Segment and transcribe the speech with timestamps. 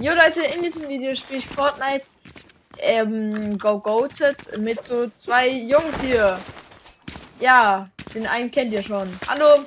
[0.00, 2.04] Jo Leute, in diesem Video spiele ich Fortnite
[2.78, 6.38] ähm, Go Goated mit so zwei Jungs hier.
[7.40, 9.08] Ja, den einen kennt ihr schon.
[9.26, 9.64] Hallo.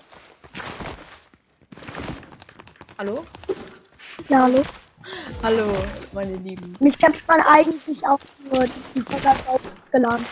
[2.97, 3.25] Hallo?
[4.29, 4.63] Ja, hallo.
[5.43, 5.65] Hallo,
[6.13, 6.77] meine Lieben.
[6.79, 8.19] Mich kennt man eigentlich auch
[8.51, 10.25] nur die Podcast aufgeladen.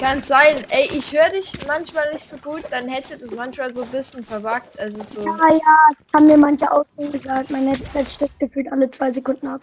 [0.00, 0.64] Kann sein.
[0.70, 4.24] Ey, ich höre dich manchmal nicht so gut, dann hätte das manchmal so ein bisschen
[4.24, 4.78] verbuggt.
[4.80, 5.20] Also so.
[5.20, 7.50] Ja, ja, das haben mir manche auch schon gesagt.
[7.50, 9.60] Mein Headset steckt gefühlt alle zwei Sekunden ab.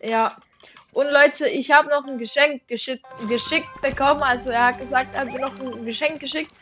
[0.00, 0.36] Ja.
[0.92, 4.22] Und Leute, ich habe noch ein Geschenk geschickt, geschickt bekommen.
[4.22, 6.52] Also er hat gesagt, er hat mir noch ein Geschenk geschickt.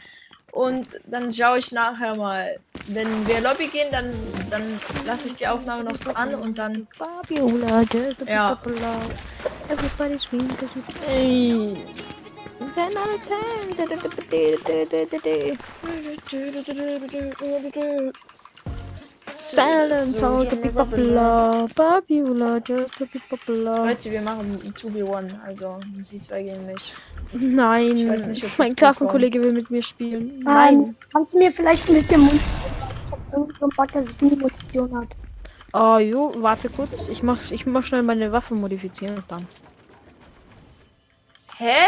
[0.51, 2.59] Und dann schaue ich nachher mal.
[2.87, 4.13] Wenn wir Lobby gehen, dann,
[4.51, 6.87] dann lasse ich die Aufnahme noch an und dann.
[8.27, 8.55] Ja.
[8.55, 8.97] popular.
[12.75, 13.77] 10 out of 10.
[13.77, 14.23] Da, da, da, da,
[14.85, 15.17] da, da,
[17.71, 18.13] da.
[19.37, 21.69] Silence, all to be popular.
[21.69, 23.87] Fabiola, just to be popular.
[23.87, 26.93] Leute, wir machen 2v1, also sie zwei gegen mich.
[27.33, 30.31] Nein, Ich weiß nicht, ob mein Klassenkollege will mit mir spielen.
[30.39, 30.97] Ähm, Nein.
[31.13, 32.41] kannst du mir vielleicht ein bisschen Mund.
[33.33, 33.47] So
[34.21, 35.09] nie Munition hat.
[35.73, 37.09] Oh, jo, warte kurz.
[37.09, 39.47] Ich mach, ich mach schnell meine Waffe modifizieren und dann.
[41.57, 41.87] Hä?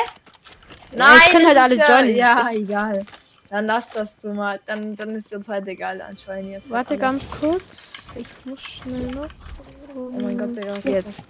[0.97, 2.17] Ja, es können halt alle joinen.
[2.17, 3.05] Ja, Das- egal.
[3.49, 4.59] Dann lass das so mal.
[4.67, 6.69] Dann, dann ist jetzt halt egal anscheinend jetzt.
[6.71, 7.93] Warte alle- ganz kurz.
[8.17, 9.29] Ich muss schnell noch.
[9.95, 10.71] Oh mein Gott, Digga.
[10.73, 11.23] was ist Jetzt.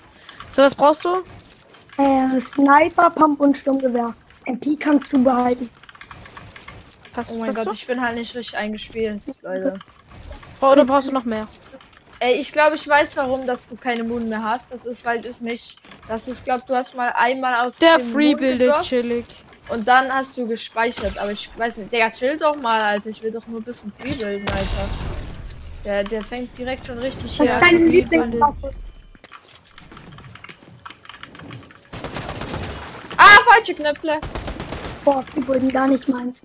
[0.50, 1.22] So, was brauchst du?
[1.98, 4.14] Äh, Sniper, Pump und Sturmgewehr.
[4.46, 5.68] MP kannst du behalten.
[7.12, 7.30] Passt?
[7.32, 7.54] Oh mein?
[7.54, 9.78] Gott, ich bin halt nicht richtig eingespielt, Leute.
[10.60, 11.46] Oh, oder brauchst du noch mehr?
[12.18, 14.72] Ey, ich glaube, ich weiß, warum, dass du keine Moon mehr hast.
[14.72, 15.78] Das ist, weil du es nicht.
[16.08, 19.24] Das ist, glaube du hast mal einmal aus Der dem Free gedroppt chillig.
[19.68, 21.18] Und dann hast du gespeichert.
[21.18, 21.92] Aber ich weiß nicht.
[21.92, 23.10] Digga, chill doch mal, Alter.
[23.10, 24.88] Ich will doch nur ein bisschen Free bilden, Alter.
[25.84, 28.42] Der, der fängt direkt schon richtig Das hier an.
[33.16, 34.20] Ah, falsche Knöpfe.
[35.04, 36.40] Boah, die wurden gar nicht meins.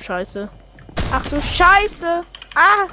[0.00, 0.48] Scheiße.
[1.12, 2.22] Ach du Scheiße.
[2.54, 2.86] Ah.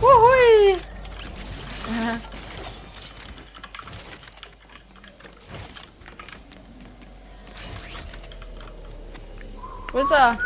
[0.00, 0.76] Wuhui!
[1.88, 2.18] Aha.
[9.92, 10.38] Wo ist er?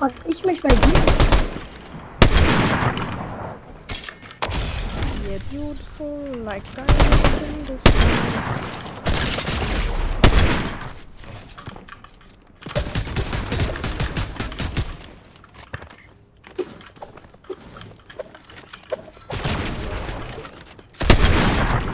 [0.00, 1.39] Und ich mich bei dir.
[5.30, 8.80] Yeah, beautiful like diamonds in the sky.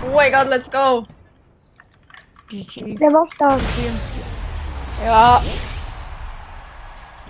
[0.03, 1.07] Oh mein Gott, let's go!
[2.49, 2.97] GG.
[2.99, 3.61] Der war stark.
[5.05, 5.43] Ja.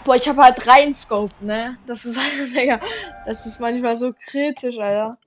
[0.05, 1.78] Boah, ich habe halt rein Scope, ne?
[1.88, 2.78] Das ist halt, Digga,
[3.27, 5.19] das ist manchmal so kritisch, Alter.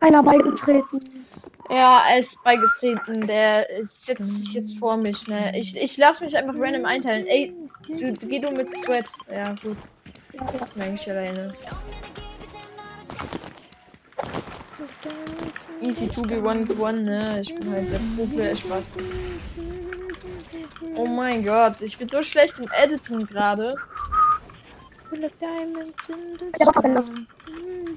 [0.00, 1.00] Einer beigetreten.
[1.70, 3.26] Ja, er ist beigetreten.
[3.26, 5.58] Der ist jetzt sich jetzt vor mich, ne?
[5.58, 7.26] Ich, ich lass mich einfach random einteilen.
[7.26, 7.54] Ey,
[7.88, 9.08] du, geh du mit Sweat.
[9.30, 9.76] Ja, gut.
[10.32, 10.66] Ja, ja.
[10.72, 11.54] Bin eigentlich alleine.
[15.80, 17.40] Easy 2v1 gewonnen, ne?
[17.42, 18.84] Ich bin halt der Profi, Spaß.
[20.96, 23.76] Oh mein Gott, ich bin so schlecht im Editing gerade.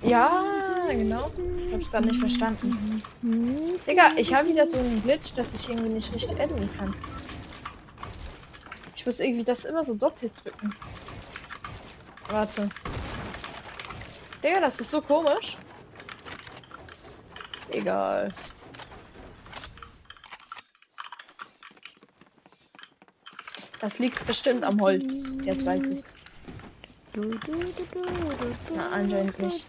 [0.01, 0.44] Ja,
[0.90, 1.31] genau.
[1.68, 3.01] Ich hab's gerade nicht verstanden.
[3.88, 6.94] Digga, ich habe wieder so einen Glitch, dass ich irgendwie nicht richtig editen kann.
[8.95, 10.74] Ich muss irgendwie das immer so doppelt drücken.
[12.30, 12.69] Warte.
[14.44, 15.57] Digga, das ist so komisch.
[17.69, 18.33] Egal.
[23.79, 25.27] Das liegt bestimmt am Holz.
[25.43, 26.13] Jetzt weiß ich's.
[28.75, 29.65] Na, anscheinend nicht.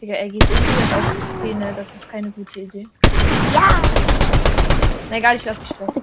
[0.00, 1.74] Digga, er geht irgendwie auf das P, ne?
[1.76, 2.86] Das ist keine gute Idee.
[3.52, 3.68] Ja!
[5.10, 6.02] Na egal, ich lass dich weiß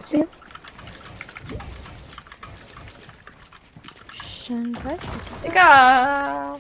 [5.43, 6.59] Digga!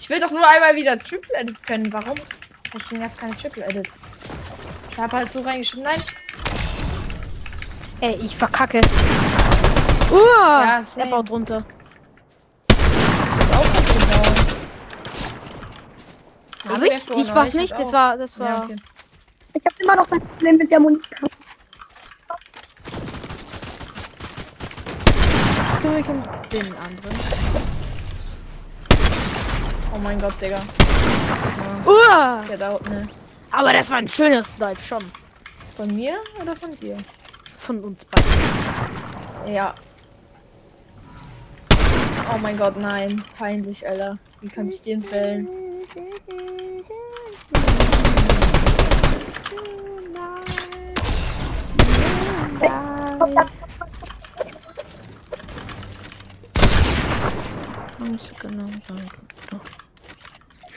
[0.00, 1.92] Ich will doch nur einmal wieder Triple können.
[1.92, 2.16] Warum?
[2.74, 4.00] Ich denn jetzt keine Triple Edits.
[4.90, 5.84] Ich habe halt so reingeschrieben.
[5.84, 6.00] Nein.
[8.00, 8.80] Ey, ich verkacke.
[10.10, 11.64] Uah, Ja, er baut runter.
[12.68, 14.46] Ist auch gut gebaut.
[16.64, 17.28] Hab Irgendwer ich?
[17.28, 17.92] Ich war's ich nicht, hab das auch.
[17.92, 18.48] war, das war.
[18.48, 18.76] Ja, okay.
[19.54, 21.30] Ich habe immer noch das Problem mit der Munition.
[25.84, 27.18] Und den anderen.
[29.94, 30.60] Oh mein Gott, Digga.
[31.86, 33.08] Uah, Der da ne.
[33.50, 35.04] aber das war ein schöner Snipe schon.
[35.76, 36.96] Von mir oder von dir?
[37.56, 39.52] Von uns beiden.
[39.54, 39.74] Ja.
[42.32, 43.22] Oh mein Gott, nein.
[43.36, 44.18] Peinlich, Alter.
[44.40, 45.48] Wie kann ich den fällen?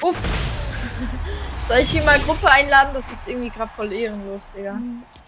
[0.01, 0.17] Uff.
[1.67, 2.91] Soll ich hier mal Gruppe einladen?
[2.93, 4.79] Das ist irgendwie gerade voll ehrenlos, Digga.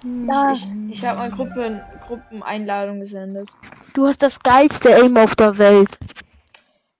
[0.04, 3.50] Ja, Ich, ich habe mal Gruppen, Gruppeneinladung gesendet.
[3.94, 5.98] Du hast das geilste Aim auf der Welt.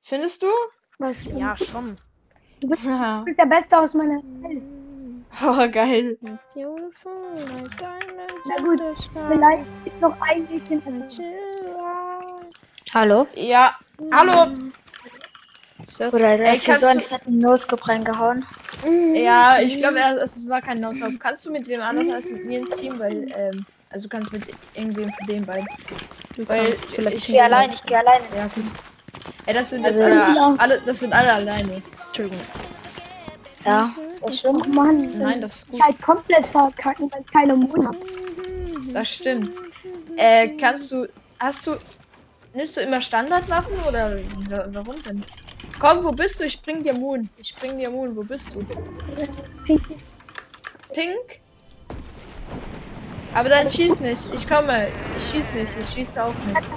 [0.02, 0.48] Findest du?
[0.98, 1.96] was, Ja, schon.
[2.62, 3.20] du, bist, Haha.
[3.20, 4.64] du bist der Beste aus meiner Welt.
[5.46, 6.18] oh, geil.
[6.24, 6.40] Na
[8.64, 8.82] gut,
[9.30, 10.82] vielleicht ist noch ein bisschen.
[12.94, 13.28] Hallo?
[13.36, 13.76] Ja.
[14.12, 14.52] Hallo.
[16.00, 18.46] Oder da Ey, ist kannst so einen du- fetten No-Scope reingehauen.
[19.16, 21.14] Ja, ich glaube, es war kein Notlauf.
[21.20, 23.00] Kannst du mit wem anders als mit mir ins Team?
[23.00, 24.44] Weil, ähm, also du kannst mit
[24.76, 25.68] irgendwem von den beiden.
[26.46, 28.64] Weil vielleicht Ich gehe allein, ich gehe allein Ja, ins gut.
[28.64, 28.72] Team.
[29.48, 30.56] Ey, das sind Also- jetzt alle, Ja.
[30.58, 31.82] alle, das sind alle alleine.
[32.08, 32.40] Entschuldigung.
[33.66, 34.58] Ja, ist das schlimm?
[34.64, 35.82] Oh Mann, Nein, das ist ich gut.
[35.84, 37.98] halt komplett verkacken, weil ich keine Mond habe.
[38.94, 39.56] Das stimmt.
[40.16, 41.08] Äh, kannst du,
[41.40, 41.76] hast du,
[42.54, 44.18] nimmst du immer Standardwaffen oder
[44.50, 45.24] wa- warum denn?
[45.80, 46.46] Komm, wo bist du?
[46.46, 47.30] Ich bring dir Moon.
[47.38, 48.16] Ich bring dir Moon.
[48.16, 48.66] Wo bist du?
[50.94, 51.40] Pink?
[53.34, 54.28] Aber dann schieß nicht.
[54.34, 54.88] Ich komme.
[55.18, 55.76] Ich schieß nicht.
[55.80, 56.68] Ich schieße auch nicht.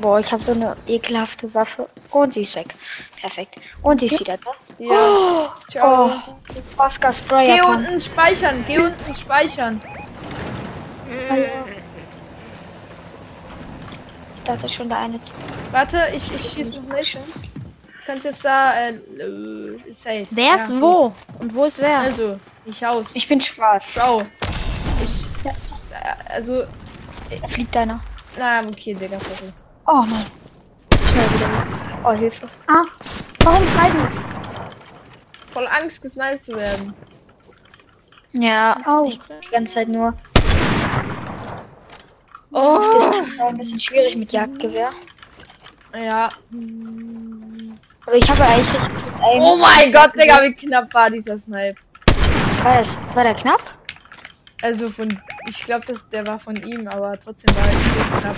[0.00, 1.88] Boah, ich habe so eine ekelhafte Waffe.
[2.10, 2.74] Und sie ist weg.
[3.18, 3.56] Perfekt.
[3.82, 4.50] Und sie ist wieder da.
[4.78, 5.54] Ja.
[5.70, 6.10] Ciao.
[6.10, 6.36] Oh,
[6.76, 7.64] Oscar Geh Sprayer.
[7.64, 7.78] Pump.
[7.78, 8.64] unten speichern.
[8.66, 9.80] Geh unten speichern.
[14.44, 15.18] Ich dachte schon, der eine.
[15.70, 17.14] Warte, ich, ich schieß noch nicht.
[17.14, 17.20] Du
[18.04, 20.26] kannst jetzt da, äh, äh, safe.
[20.32, 21.14] Wer ist Ja, wo?
[21.40, 22.00] Und wo ist wer?
[22.00, 23.06] Also, ich haus.
[23.14, 23.94] Ich bin schwarz.
[23.94, 24.22] Schau.
[25.02, 25.24] Ich.
[25.46, 26.64] Äh, also.
[27.40, 28.00] Da fliegt einer.
[28.38, 29.50] Na, okay, Digga, sorry.
[29.86, 30.26] Oh nein.
[31.10, 31.48] Schnell wieder.
[32.04, 32.46] Oh, Hilfe.
[32.66, 32.84] Ah,
[33.44, 34.08] warum schreiben
[35.52, 36.92] Voll Angst, gesniped zu werden.
[38.34, 39.06] Ja, Au.
[39.06, 40.12] ich die ganze Zeit nur.
[42.56, 44.90] Oh, Auf Distanz ein bisschen schwierig mit Jagdgewehr.
[45.94, 46.30] ja.
[48.06, 49.40] Aber ich habe eigentlich richtig gutes Aim.
[49.42, 51.74] Oh mein Gott, Digga, wie knapp war dieser Snipe.
[52.62, 53.60] War, das, war der knapp?
[54.62, 55.20] Also von.
[55.48, 58.36] Ich glaube, dass der war von ihm, aber trotzdem war er knapp.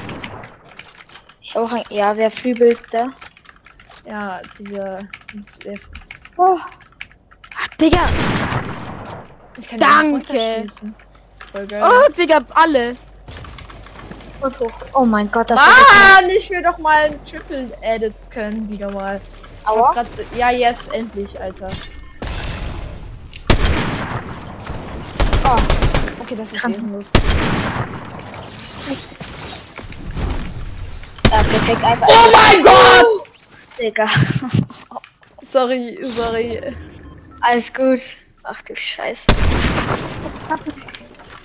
[1.42, 3.08] Ich auch ein, ja, wer flügelt da?
[4.06, 5.00] Ja, dieser.
[5.64, 5.78] Der,
[6.38, 6.58] Oh,
[7.58, 8.06] Ach, Digga.
[9.58, 10.10] ich kann Danke.
[10.12, 10.94] runterschießen.
[11.52, 11.82] Voll geil.
[11.84, 12.96] Oh, Digga, alle.
[14.40, 14.72] Und hoch.
[14.94, 15.60] Oh mein Gott, das.
[15.60, 19.20] Mann, ich will doch mal ein Triple Edit können, wieder mal.
[19.64, 19.92] Aua.
[19.92, 20.06] Grad,
[20.36, 21.66] ja, jetzt endlich, Alter.
[25.44, 25.56] Oh,
[26.26, 27.06] Okay, das ist ehrenlos.
[31.30, 31.84] ja, perfekt.
[31.84, 32.08] Einfach.
[32.08, 33.06] Oh mein Gott!
[33.78, 34.06] Digga.
[35.52, 36.74] Sorry, sorry.
[37.42, 38.00] Alles gut.
[38.42, 39.26] Ach du Scheiße.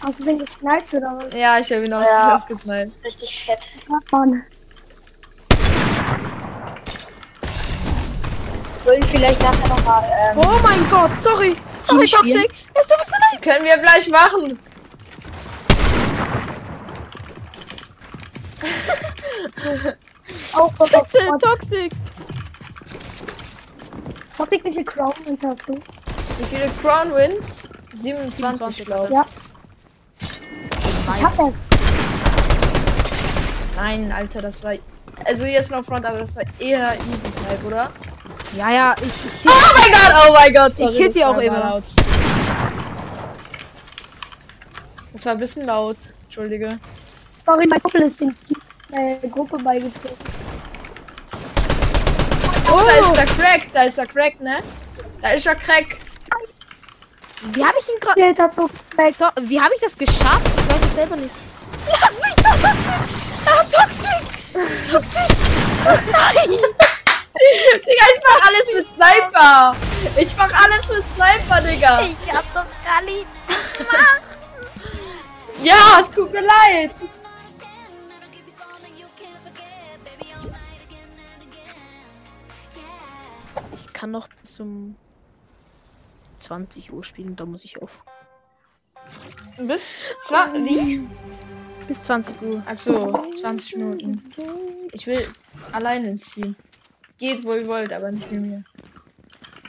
[0.04, 1.34] Hast du, du den gesniped oder was?
[1.34, 2.30] Ja, ich habe ihn aus Ja.
[2.30, 2.46] ja.
[2.48, 2.92] geknallt.
[3.04, 3.70] Richtig fett.
[3.88, 4.44] Ja, Mann.
[8.84, 10.04] Wollen vielleicht nachher nochmal.
[10.12, 11.56] Ähm, Oh mein Gott, sorry.
[11.84, 12.08] Sorry?
[12.08, 12.52] Toxic.
[12.74, 13.42] Es tut mir so leid.
[13.44, 14.60] Können wir gleich machen.
[20.54, 21.92] Auch oh, Bitte, oh, Toxic.
[24.36, 25.76] Toxic, wie viele Crowns hast du?
[25.76, 27.62] Wie viele Crown Wins?
[27.94, 29.14] 27, glaube ich.
[29.14, 29.26] Ja.
[31.22, 31.54] Ich hab das.
[33.76, 34.74] Nein, Alter, das war.
[35.24, 37.92] Also jetzt noch Front, aber das war eher easy Snipe, oder?
[38.58, 41.38] Ja, ja, ich, ich Oh mein Gott, oh mein Gott, sorry, Ich hit die auch
[41.38, 41.60] immer.
[41.60, 41.84] Laut.
[45.14, 46.80] Das war ein bisschen laut, entschuldige.
[47.46, 50.18] Sorry, mein Kumpel ist in die äh, Gruppe beigetreten.
[52.72, 54.58] Oh, da ist der Crack, da ist der Crack, ne?
[55.22, 55.98] Da ist der Crack.
[57.44, 58.34] Habe ich ihn gerade.
[58.34, 59.14] Der hat so weg.
[59.14, 60.50] So, wie habe ich das geschafft?
[60.56, 61.32] Ich weiß es selber nicht.
[61.88, 63.02] Lass mich doch, Toxic!
[63.46, 64.92] Ah, Toxic!
[64.92, 65.38] Toxic!
[66.12, 66.52] Nein!
[67.42, 69.76] Digga, ich mach alles mit Sniper.
[70.16, 72.02] Ich mach alles mit Sniper, Digga.
[72.02, 73.28] Ich hab doch Khalid.
[75.64, 76.92] Ja, es tut mir leid.
[83.74, 84.96] Ich kann noch bis um
[86.42, 88.04] 20 Uhr spielen, da muss ich auf.
[89.58, 89.88] Bis
[90.24, 91.08] zwar, wie?
[91.88, 92.64] Bis 20 Uhr.
[92.66, 94.24] Achso, 20 Minuten.
[94.94, 95.28] Ich will
[95.72, 96.56] alleine ins Team.
[97.18, 98.64] Geht, wo ihr wollt, aber nicht mit mir.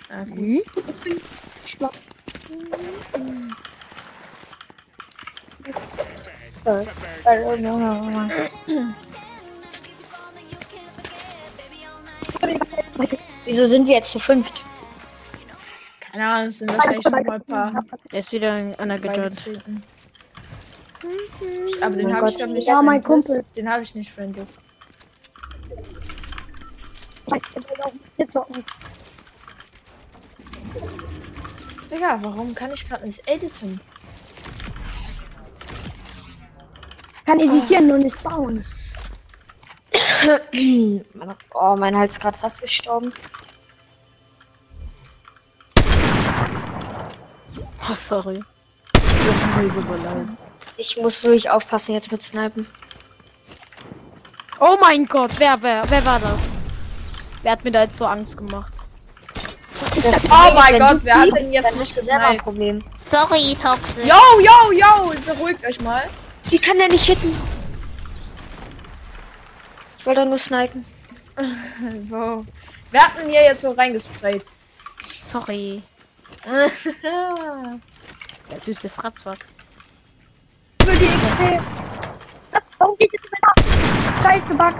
[0.08, 0.64] Ah, gut.
[1.66, 1.92] Schlag.
[13.44, 14.62] Wieso sind wir jetzt zu fünft?
[16.12, 19.44] Keine Ahnung, es sind wahrscheinlich schon mal ein paar Er ist wieder einer gedodged.
[19.44, 19.82] beigetreten.
[21.80, 22.68] Aber den Mein habe ich doch nicht.
[22.68, 23.26] Ja, mein friendless.
[23.26, 23.44] Kumpel.
[23.56, 24.58] Den habe ich nicht friendless.
[27.26, 28.64] Ich weiß, der will auch dir zocken.
[31.90, 33.80] Digga, warum kann ich gerade nicht editen?
[37.14, 38.64] Ich kann editieren, nur nicht bauen.
[41.54, 43.12] oh, mein Hals ist gerade fast gestorben.
[47.90, 48.42] Oh, sorry.
[50.76, 52.66] Ich muss wirklich aufpassen jetzt mit Snipen.
[54.60, 56.40] Oh mein Gott, wer, wer, wer war das?
[57.42, 58.72] Wer hat mir da jetzt so Angst gemacht?
[60.30, 62.38] Oh mein Gott, wer hat denn jetzt du selber ein?
[62.38, 62.84] Problem.
[63.10, 64.06] Sorry, Toxic.
[64.06, 66.08] Yo, yo, yo, beruhigt euch mal.
[66.48, 67.34] Wie kann der nicht hitten?
[69.98, 70.84] Ich wollte nur snipen.
[72.10, 72.44] Wow.
[72.90, 74.44] Wer hat denn hier jetzt so reingesprayt?
[75.04, 75.82] Sorry.
[78.50, 79.38] Der süße Fratz was.
[80.84, 81.62] Für die XP.
[82.78, 83.54] Warum geht jetzt ab?
[84.22, 84.74] Scheiße, Bug.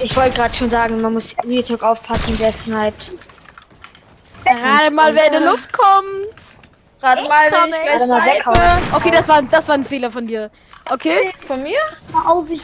[0.00, 3.12] Ich wollte gerade schon sagen, man muss Real Talk aufpassen, wer sniped.
[4.44, 6.53] Gerade mal, wer in die Luft kommt.
[7.04, 8.96] Rat mal, wenn ich gleich Warte mal, snipe.
[8.96, 10.50] Okay, das war, das war ein Fehler von dir.
[10.90, 11.30] Okay?
[11.46, 11.78] Von mir?
[12.10, 12.62] Mal auf, ich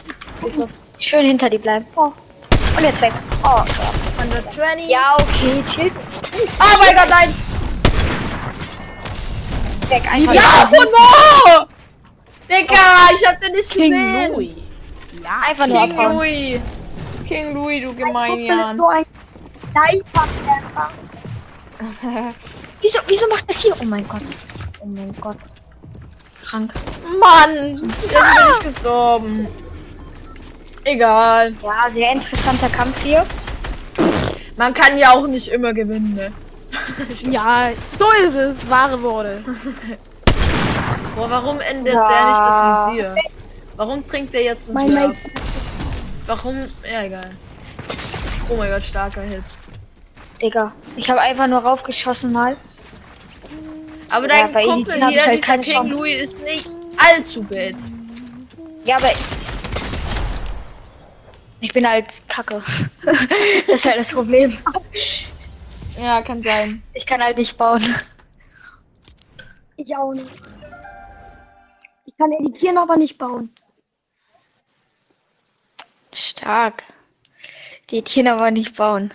[0.97, 1.85] Schön hinter die bleiben.
[1.95, 2.11] Oh.
[2.75, 3.13] Und jetzt weg.
[3.43, 3.65] Oh, ja.
[4.17, 4.89] 120.
[4.89, 5.91] ja, okay, chill.
[6.59, 7.35] Oh mein Gott, nein.
[9.89, 11.65] Weg, einfach Ja, oh no!
[12.49, 12.75] Digga,
[13.19, 14.33] ich hab den nicht King gesehen.
[14.33, 14.49] Louis.
[15.23, 15.49] Ja.
[15.49, 16.17] Einfach nur King abhauen.
[16.17, 16.61] Louis.
[17.27, 18.71] King Louis, du Gemeinian.
[18.71, 19.05] ist so ein
[19.71, 20.27] Sniper.
[22.81, 23.73] Wieso, wieso macht das hier?
[23.79, 24.23] Oh mein Gott.
[24.79, 25.37] Oh mein Gott.
[26.43, 26.73] Krank.
[27.19, 29.47] Mann, jetzt bin ich gestorben.
[30.83, 31.53] Egal.
[31.61, 33.25] Ja, sehr interessanter Kampf hier.
[34.57, 36.31] Man kann ja auch nicht immer gewinnen, ne?
[37.31, 38.69] Ja, so ist es.
[38.69, 39.43] Wahre Worte.
[41.15, 42.07] Boah, warum endet Ja.
[42.09, 42.25] der
[42.97, 43.23] nicht das Visier?
[43.75, 44.89] Warum trinkt der jetzt ins Werf?
[45.09, 45.15] Mate.
[46.25, 46.55] Warum?
[46.89, 47.31] Ja, egal.
[48.49, 49.43] Oh mein Gott, starker Hit.
[50.41, 50.71] Digga.
[50.95, 52.55] Ich habe einfach nur raufgeschossen mal.
[54.11, 55.97] Aber Ja, dein Kumpel hier, halt dieser keine King Chance.
[55.99, 57.75] Louis, ist nicht allzu gut.
[58.85, 59.11] Ja, aber
[61.61, 62.61] ich bin halt kacke.
[63.05, 64.57] das ist halt das Problem.
[65.99, 66.81] Ja, kann sein.
[66.93, 67.83] Ich kann halt nicht bauen.
[69.77, 70.29] Ich auch nicht.
[72.05, 73.49] Ich kann editieren, aber nicht bauen.
[76.13, 76.83] Stark.
[77.89, 79.13] Die Tieren aber nicht bauen.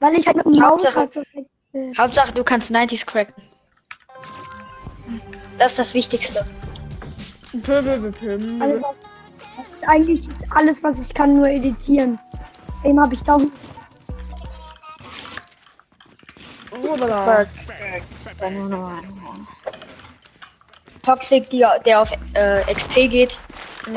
[0.00, 1.22] Weil ich halt mit dem Hauptsache- Mausrad so
[1.96, 3.42] Hauptsache, du kannst 90s cracken.
[5.58, 6.44] Das ist das Wichtigste.
[8.60, 8.94] Alles, was,
[9.56, 12.18] das ist eigentlich alles, was ich kann, nur editieren.
[12.84, 13.52] Eben habe ich tausend.
[16.82, 17.46] Hoppala.
[21.02, 23.40] Toxic, die, der auf äh, XP geht.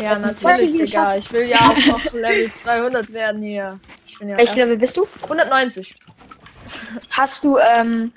[0.02, 1.18] Ja, natürlich, Digga.
[1.18, 3.80] Ich will ja auch noch Level 200 werden hier.
[4.06, 5.08] Ich bin ja Welches Level bist du?
[5.24, 5.96] 190.
[7.10, 8.12] Hast du, ähm.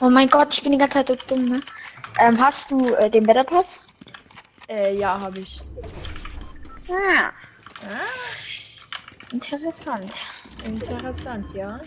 [0.00, 1.62] Oh mein Gott, ich bin die ganze Zeit so dumm, ne?
[2.18, 3.80] Ähm, hast du äh, den Battle Pass?
[4.68, 5.60] Äh, ja, habe ich.
[6.88, 7.30] Ah.
[9.30, 10.14] Interessant.
[10.64, 11.80] Interessant, ja.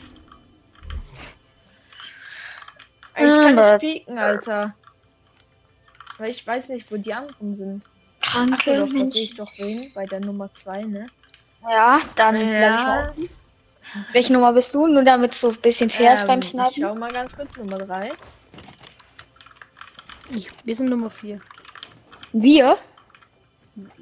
[3.19, 4.75] Ich kann nicht pieken, Alter.
[6.17, 7.83] Weil ich weiß nicht, wo die anderen sind.
[8.21, 11.09] Ach, Kranke doch, das sehe ich doch wen bei der Nummer 2, ne?
[11.63, 13.07] Ja, dann bleib ich Ja.
[13.09, 13.15] auch.
[14.12, 14.88] Welche Nummer bist du?
[14.88, 16.74] Nur damit es so ein bisschen fair ist beim Ähm, Ich Snipen.
[16.82, 18.12] schau mal ganz kurz, Nummer 3.
[20.36, 21.39] Ich, wir sind Nummer 4.
[22.34, 22.77] Wir?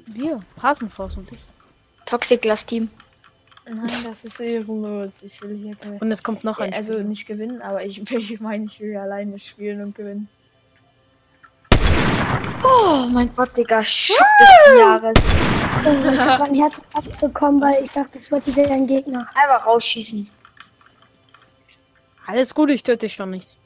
[0.06, 1.38] Wir, Hasenfaust und ich.
[2.04, 2.90] Toxic Glass Team.
[3.68, 5.22] Nein, das ist ehrenlos.
[5.22, 5.98] Ich will hier keine...
[5.98, 6.72] Und es kommt noch ein.
[6.72, 7.08] Also Spieler.
[7.08, 10.28] nicht gewinnen, aber ich, ich meine, ich will ja alleine spielen und gewinnen.
[12.64, 13.84] Oh mein Gott, Digga.
[13.84, 15.14] Schock des Jahres.
[15.84, 19.28] Oh, ich hab mein Herz abbekommen, weil ich dachte, es wird wieder ein Gegner.
[19.34, 20.28] Einfach rausschießen.
[22.26, 23.56] Alles gut, ich töte dich schon nicht.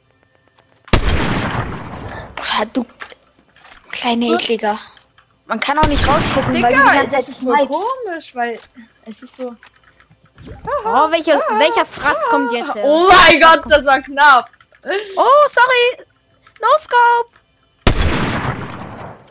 [2.53, 2.85] Ah, Du
[3.91, 4.79] kleine Ekliger.
[5.47, 7.69] Man kann auch nicht rausgucken, weil du die Digga, ganze das Zeit snipest.
[8.05, 8.59] komisch, weil
[9.07, 9.55] es ist so.
[10.85, 12.85] Oh, welcher, welcher Fratz kommt jetzt her?
[12.87, 14.49] Oh mein Gott, das war knapp.
[15.17, 16.07] Oh, sorry.
[16.61, 17.31] No scope.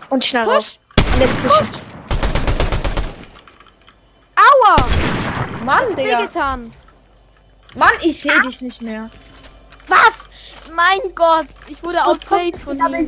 [0.10, 0.78] Und schnell raus.
[0.96, 1.14] Push.
[1.14, 1.68] Und jetzt pushen.
[4.60, 4.76] Aua.
[5.64, 6.20] Mann, Digga.
[6.20, 6.72] Wehgetan.
[7.76, 9.10] Mann, ich sehe dich nicht mehr.
[9.88, 10.30] Was?
[10.74, 11.48] Mein Gott.
[11.68, 12.94] Ich wurde outplayed von ihm.
[12.94, 13.06] Ich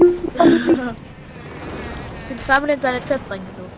[2.28, 3.72] bin zweimal in seine Trap reingelaufen.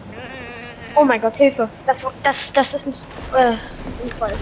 [0.95, 1.67] Oh mein Gott, Hilfe.
[1.85, 3.03] Das, das, das ist nicht.
[3.35, 3.53] Äh,
[4.03, 4.33] Unfall.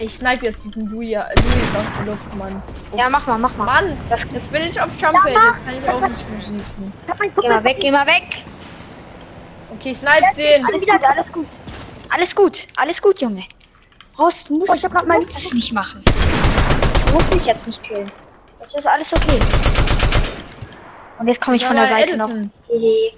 [0.00, 2.62] Ich snipe jetzt diesen Louis, Louis aus der Luft, Mann.
[2.96, 3.64] Ja, mach mal, mach mal.
[3.64, 6.92] Mann, Das, jetzt bin ich auf Trumpet, jetzt kann ich auch nicht mehr schießen.
[7.40, 8.44] Geh mal weg, geh mal weg.
[9.70, 10.64] Okay, ich snipe den.
[10.66, 11.48] Alles gut, alles gut.
[12.10, 13.44] Alles gut, alles gut, Junge.
[14.18, 16.02] Rost, du musst, Oh, ich hab mein- musst das nicht machen.
[17.06, 18.10] Du musst mich jetzt nicht killen.
[18.58, 19.38] Das ist alles okay.
[21.18, 22.28] Und jetzt komme ich von der er Seite noch.
[22.30, 22.52] editen?
[22.68, 23.12] Hehe.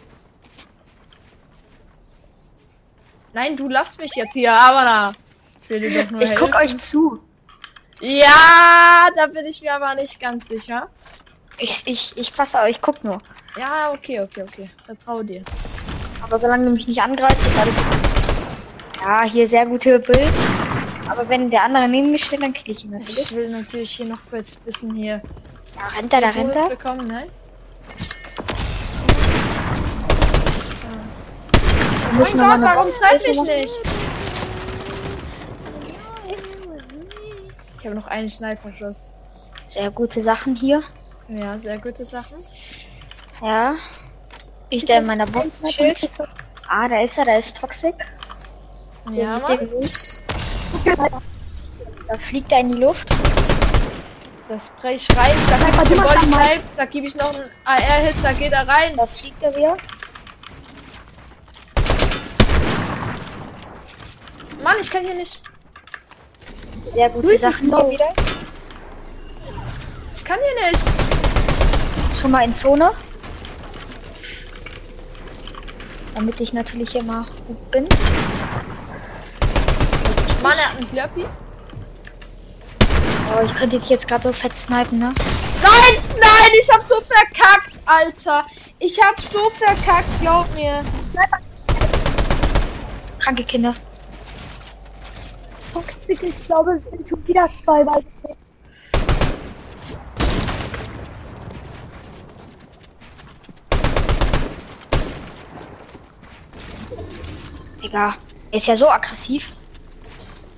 [3.33, 5.13] Nein, du lass mich jetzt hier, aber na.
[5.69, 5.71] Ich
[6.21, 7.21] Ich guck euch zu.
[8.01, 10.89] Ja, da bin ich mir aber nicht ganz sicher.
[11.59, 13.19] Ich, ich, ich passe auf, ich guck nur.
[13.57, 14.71] Ja, okay, okay, okay.
[14.85, 15.43] Vertrau dir.
[16.23, 18.10] Aber solange du mich nicht angreifst, ist alles gut.
[19.03, 20.53] Ja, hier sehr gute Builds.
[21.09, 23.19] Aber wenn der andere neben mir steht, dann kill ich ihn natürlich.
[23.19, 25.21] Ich will natürlich hier noch kurz wissen hier.
[25.75, 26.69] Da rennt er, da rennt er.
[26.69, 27.27] bekommen, ne?
[32.13, 33.75] Müssen Mein Gott, warum treffe ich nicht?
[37.79, 39.11] Ich habe noch einen Sniper-Schuss.
[39.69, 40.83] Sehr gute Sachen hier.
[41.29, 42.45] Ja, sehr gute Sachen.
[43.41, 43.77] Ja.
[44.69, 46.11] Ich der in meiner Boxenschild.
[46.69, 47.95] Ah, da ist er, da ist Toxic.
[49.13, 49.59] Ja, Mann.
[52.09, 53.11] Da fliegt er in die Luft.
[54.49, 55.37] Das spray ich rein.
[55.49, 56.61] Da gebe ich den Body.
[56.77, 58.17] Da gebe ich noch einen AR-Hit.
[58.23, 58.97] Da geht er rein.
[58.97, 59.77] Da fliegt er wieder.
[64.63, 65.43] Mann, ich kann hier nicht.
[66.93, 68.13] Sehr gute Luis ist Sachen hier wieder.
[70.17, 70.83] Ich kann hier nicht.
[72.21, 72.91] Schon mal in Zone.
[76.15, 77.89] Damit ich natürlich immer gut bin.
[80.43, 81.27] Mann, er hat einen Slurpee.
[83.33, 85.13] Oh, ich könnte dich jetzt gerade so fett snipen, ne?
[85.63, 88.45] Nein, nein, ich hab so verkackt, Alter.
[88.79, 90.83] Ich hab so verkackt, glaub mir.
[93.19, 93.75] Kranke Kinder.
[95.75, 98.05] Toxic, ich glaube, es sind schon wieder zwei, weil
[107.83, 108.17] Digga.
[108.51, 109.51] Er ist ja so aggressiv.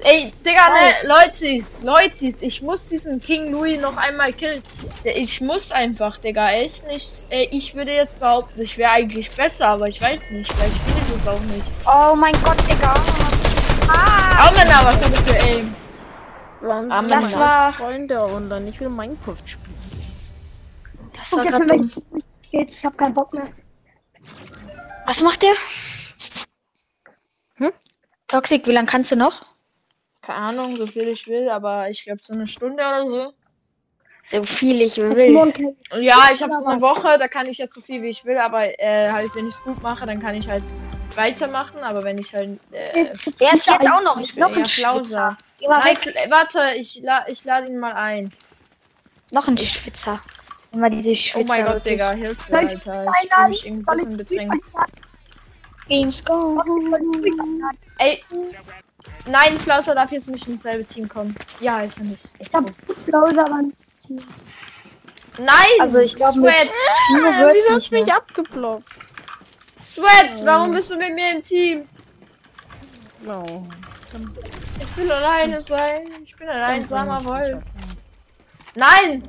[0.05, 4.62] Ey, Digga, ne, Leutis, Leutis, ich muss diesen King Louis noch einmal killen.
[5.05, 9.31] Ich muss einfach, Digga, er ist nicht, ey, ich würde jetzt behaupten, ich wäre eigentlich
[9.31, 11.65] besser, aber ich weiß nicht, vielleicht bin ich es auch nicht.
[11.87, 12.95] Oh mein Gott, Digga.
[14.45, 15.75] Aumena, was hast du für Aim?
[16.91, 19.77] Ah, sie das war- Freunde und dann ich will Minecraft spielen.
[21.17, 21.93] Das war jetzt, dumm.
[22.43, 23.49] ich geht's, ich hab keinen Bock mehr.
[25.07, 25.55] Was macht der?
[27.57, 27.73] Hm?
[28.29, 29.45] Toxic, wie lange kannst du noch?
[30.23, 33.33] Keine Ahnung, so viel ich will, aber ich glaube so eine Stunde oder so.
[34.23, 35.53] So viel ich will.
[36.01, 36.81] ja, ich habe so eine?
[36.81, 39.55] Woche, da kann ich jetzt so viel wie ich will, aber äh, halt, wenn ich
[39.55, 40.63] es gut mache, dann kann ich halt
[41.17, 43.07] weitermachen, aber wenn ich halt, äh,
[43.41, 44.19] Er ist jetzt auch noch.
[44.21, 44.65] ich bin noch ein
[45.69, 48.33] mal Nein, äh, warte, ich, la ich lade ihn mal ein.
[49.33, 50.21] Noch ein Schwitzer.
[50.73, 51.49] Immer diese Oh Schwitzer.
[51.49, 51.85] mein Gott.
[51.85, 53.07] Digga, hilf mir, Alter.
[53.23, 54.65] Ich fühle mich irgendwie ein bisschen bedrängt.
[55.89, 56.63] Games go.
[57.99, 58.25] Ey,
[59.27, 61.35] nein, Flauser darf jetzt nicht ins selbe Team kommen.
[61.61, 62.31] Ja, ist er nicht.
[62.38, 62.71] Ich hab.
[63.05, 63.73] Flauser an.
[65.38, 65.81] Nein!
[65.81, 66.73] Also ich glaube mit Sweat,
[67.07, 68.85] Timo Äh, wieso hast nicht du mich abgeblockt?
[69.81, 71.87] Sweat, warum bist du mit mir im Team?
[73.25, 73.67] No.
[74.79, 76.09] Ich will alleine sein.
[76.25, 77.62] Ich bin ein einsamer Wolf.
[78.75, 79.23] Nein!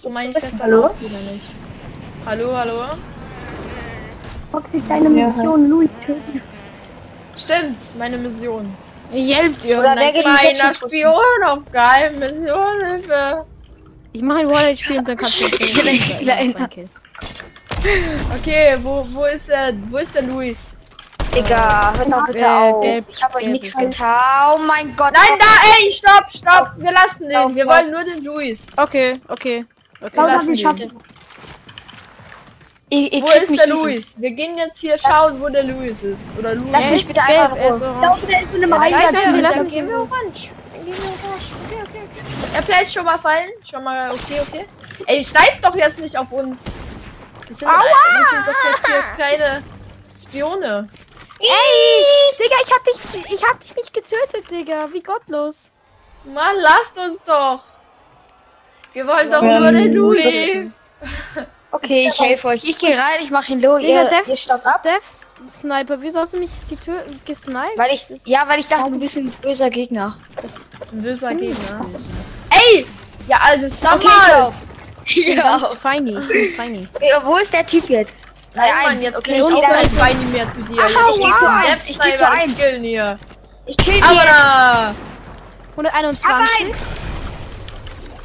[0.00, 0.90] So meine ich das Hallo?
[1.00, 1.46] wieder nicht.
[2.24, 2.96] Hallo, hallo?
[4.52, 6.40] Toxic, deine Mission, Luis töten.
[7.36, 8.72] Stimmt, meine Mission.
[9.12, 9.78] Ich helfe dir.
[9.80, 13.44] Oder wer geht kleiner Spion auf Geheimmission, Hilfe.
[14.12, 15.48] Ich mache ein Wallet spielen und dann kannst du
[16.24, 16.88] Danke.
[18.38, 20.74] Okay, wo, wo ist der, wo ist der Luis?
[21.34, 22.82] Digga, hört doch bitte Äh, auf.
[22.82, 24.54] gelb, ich habe euch nichts getan.
[24.54, 25.12] Oh mein Gott.
[25.14, 25.46] Nein, da,
[25.80, 26.72] ey, stopp, stopp.
[26.76, 27.54] Wir lassen den.
[27.54, 28.66] Wir wollen nur den Luis.
[28.76, 29.64] Okay, okay.
[30.00, 30.10] Okay.
[30.12, 30.56] Flauser, lassen
[32.92, 33.68] Ihr, ihr Wo ist mich der.
[33.70, 34.20] Luis?
[34.20, 36.30] Wir gehen jetzt hier schauen, wo der Luis ist.
[36.38, 36.68] Oder Luis.
[36.72, 38.00] Lass mich ist bitte einfach er ist Ich orange.
[38.02, 39.12] glaube, der ist in einem Ja, Eingang.
[39.14, 40.02] dann, wir lassen gehen wir so.
[40.02, 40.50] orange.
[40.74, 41.46] Dann gehen wir orange.
[41.64, 42.54] Okay, okay, okay.
[42.54, 43.48] Er vielleicht schon mal fallen.
[43.70, 44.66] Schon mal, okay, okay.
[45.06, 46.64] Ey, snipe doch jetzt nicht auf uns.
[47.48, 49.62] Wir sind, wir sind doch jetzt hier keine
[50.14, 50.88] Spione.
[51.40, 54.86] Ey, Digga, ich hab dich, ich hab dich nicht getötet, Digga.
[54.92, 55.70] Wie gottlos.
[56.24, 57.60] Mann, lasst uns doch.
[58.92, 60.70] Wir wollen doch nur den Louis.
[61.72, 62.64] Okay, ich helfe euch.
[62.64, 63.78] Ich gehe rein, ich mache ihn low.
[63.78, 64.82] Digga, Ihr, Devs- ihr stoppt ab.
[64.82, 67.76] Devs Sniper, wieso hast du mich getötet, gesniped?
[67.76, 70.16] Weil ich, ja, weil ich dachte, du bist ein böser Gegner.
[70.92, 71.84] Ein böser Gegner.
[72.50, 72.86] Ey!
[73.26, 74.52] Ja, also sag Okay, mal.
[75.04, 75.56] Ja.
[75.56, 76.88] Ich bin feini, ich feini.
[77.00, 78.24] Ja, Wo ist der Typ jetzt?
[78.54, 79.96] Nein, Bei Mann, jetzt okay, okay, ich ich auch kein rein.
[79.98, 80.86] Bein mehr zu dir.
[80.86, 82.56] Ich geh zu eins, ich geh zu eins.
[82.56, 83.18] Killen hier.
[83.66, 84.28] Ich kill die Aber jetzt.
[84.28, 84.94] da.
[85.70, 86.66] 121.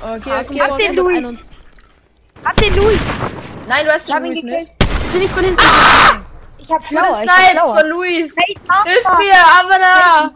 [0.02, 0.30] Okay, okay.
[0.62, 1.57] Hab den 121.
[2.46, 3.08] Hab den Luis.
[3.68, 5.12] Nein, du hast Ich hab den ihn Luis nicht.
[5.14, 5.64] Bin ich von hinten?
[6.58, 7.22] Ich hab Flower.
[7.24, 7.78] Ich hab Flower.
[7.80, 8.36] von Luis.
[8.38, 10.32] Hey, Hilf mir, aber da.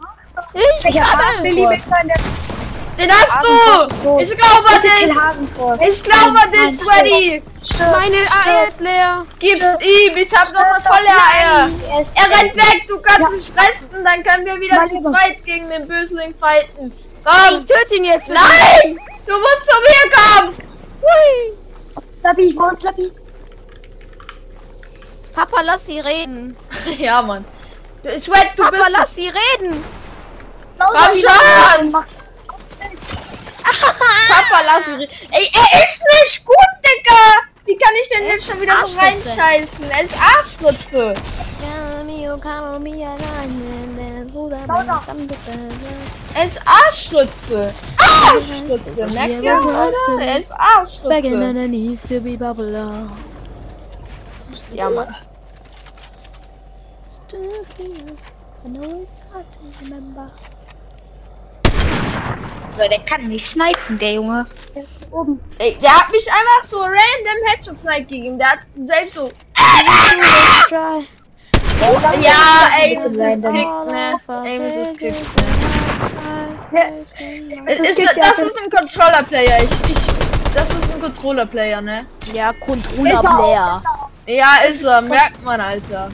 [0.54, 1.78] Ich Ich hab in der
[2.98, 4.18] Den hast du.
[4.18, 5.88] Ich glaube an dich.
[5.88, 7.42] Ich glaube an dich, Sweaty.
[7.78, 9.26] Meine Eier ist leer.
[9.38, 10.16] Gib's ihm.
[10.16, 11.70] Ich hab noch eine volle Eier.
[11.90, 12.84] Er rennt weg.
[12.88, 14.04] Du kannst mich fressen.
[14.04, 16.92] Dann können wir wieder zu zweit gegen den Bösling fighten.
[16.92, 17.66] Ich Komm.
[17.66, 18.28] töte ihn jetzt.
[18.28, 18.98] Nein.
[19.26, 20.56] Du musst zu mir kommen.
[21.02, 21.61] Hui.
[22.22, 23.10] Slappi, wo ist Slappi?
[25.34, 26.56] Papa, lass sie reden.
[26.98, 27.44] Ja, Mann.
[28.04, 29.84] Sweat, du Papa, bist lass sie reden.
[30.78, 31.92] Komm schon!
[34.28, 34.94] Papa, lass ihn.
[34.94, 35.12] reden.
[35.30, 37.42] Ey, er ist nicht gut, Digga!
[37.64, 39.90] Wie kann ich denn jetzt schon wieder so reinscheißen?
[39.90, 41.14] Er ist Arschritze.
[46.34, 47.74] Er ist Arschritze.
[48.12, 49.06] Arschritze.
[49.08, 50.20] Merkt ihr, oder?
[50.20, 51.68] Er ist Arschritze.
[51.68, 53.10] knees to be popular.
[54.72, 55.14] Ja, Mann.
[57.06, 58.16] Still here.
[58.64, 60.26] I know it's hard to remember.
[62.78, 64.46] So, der kann nicht snipen, der Junge.
[65.10, 65.40] Oben.
[65.58, 68.38] Ey, der hat mich einfach so random Headshot Snipe gegeben.
[68.38, 69.30] Der hat selbst so.
[70.68, 71.06] Try.
[72.22, 73.18] Ja, ey, das ist.
[73.18, 74.16] Kick, ne?
[74.44, 75.14] Ey, das ist Kick.
[76.72, 76.84] Ja.
[77.66, 79.62] Das Ist, das ist ein Controller-Player.
[79.62, 82.06] Ich, ich, das ist ein Controller-Player, ne?
[82.32, 83.82] Ja, Controller-Player.
[84.26, 85.02] Ja, ist er.
[85.02, 86.10] Merkt man, Alter.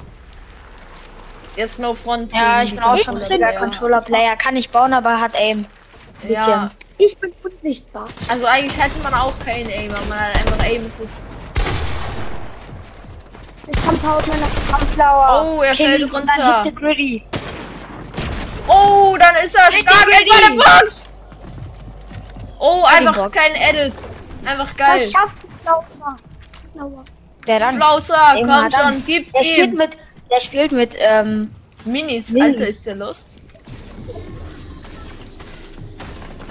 [1.57, 2.33] Jetzt no front.
[2.33, 3.49] Ja, ich bin auch schon ein Controller-Player.
[3.49, 4.37] richtiger Controller-Player.
[4.37, 5.67] Kann nicht bauen, aber hat Aim.
[6.23, 6.71] Ja, bisschen.
[6.99, 8.07] Ich bin unsichtbar.
[8.29, 10.87] also eigentlich hätte man auch keinen Aim, aber man hat einfach Aim.
[10.87, 11.13] Es ist
[13.67, 15.47] Ich kann tausend meiner Sunflower.
[15.47, 16.65] Oh, er Kill fällt runter.
[18.69, 21.13] Oh, dann ist er Richtig stark in seiner Box.
[22.59, 23.37] Oh, einfach Box.
[23.37, 23.95] kein Edit.
[24.45, 25.09] Einfach geil.
[25.09, 27.05] schaffst du, Flauser?
[27.47, 27.77] Der dann.
[27.77, 29.79] Flauser, komm Madame, schon, gib's Der spielt ihm.
[29.79, 29.91] mit,
[30.31, 31.55] der spielt mit, ähm,
[31.85, 32.43] Minis, Minis.
[32.43, 33.31] Alter, ist der Lust.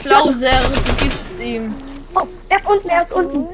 [0.01, 0.49] Flauser,
[0.85, 1.75] du gibst ihm.
[2.15, 3.47] Oh, er ist unten, er ist unten.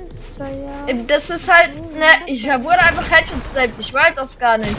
[1.08, 3.76] Das ist halt, ne, ich wurde einfach Headshot sniped.
[3.80, 4.76] Ich wollte das gar nicht.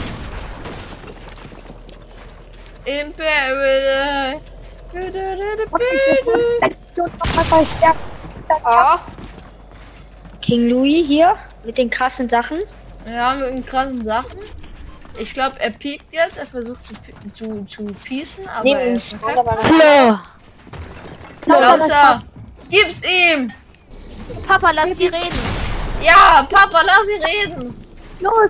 [2.85, 4.41] Imperial.
[8.63, 8.99] oh.
[10.41, 12.59] King Louis hier mit den krassen Sachen.
[13.07, 14.39] Ja, mit den krassen Sachen.
[15.17, 16.37] Ich glaube, er piekt jetzt.
[16.37, 16.93] Er versucht zu,
[17.33, 20.19] zu, zu piecen, aber Neben er ist Flo.
[21.41, 22.21] Flauser,
[22.69, 23.51] gib's ihm.
[24.47, 25.39] Papa, lass sie reden.
[26.01, 27.75] Ja, Papa, lass sie reden.
[28.19, 28.49] Los!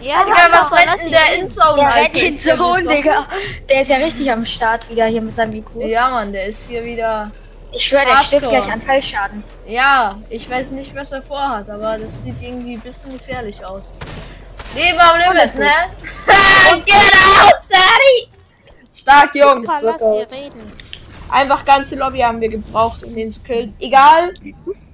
[0.00, 1.34] Ja, Digga, was rennt denn der.
[1.38, 2.00] Inzone, Der Alter?
[2.04, 2.96] rennt den Ist der Sohn, besoffen?
[2.96, 3.26] Digga.
[3.68, 5.86] Der ist ja richtig am Start wieder hier mit seinem Mikro.
[5.86, 7.30] Ja, Mann, der ist hier wieder.
[7.72, 9.42] Ich schwöre, der stirbt gleich an Teilschaden.
[9.66, 13.94] Ja, ich weiß nicht, was er vorhat, aber das sieht irgendwie ein bisschen gefährlich aus.
[14.74, 15.66] Leben am Limit, ne?
[16.86, 18.28] Get out, Daddy!
[18.94, 19.66] Stark, Jungs.
[20.00, 20.72] Reden.
[21.30, 23.74] Einfach ganze Lobby haben wir gebraucht, um den zu killen.
[23.80, 24.32] Egal,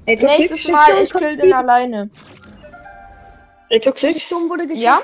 [0.07, 2.11] nächstes Mal, ich kill den alleine.
[3.81, 4.85] Toxic, Sturm wurde geschickt.
[4.85, 5.03] Ja?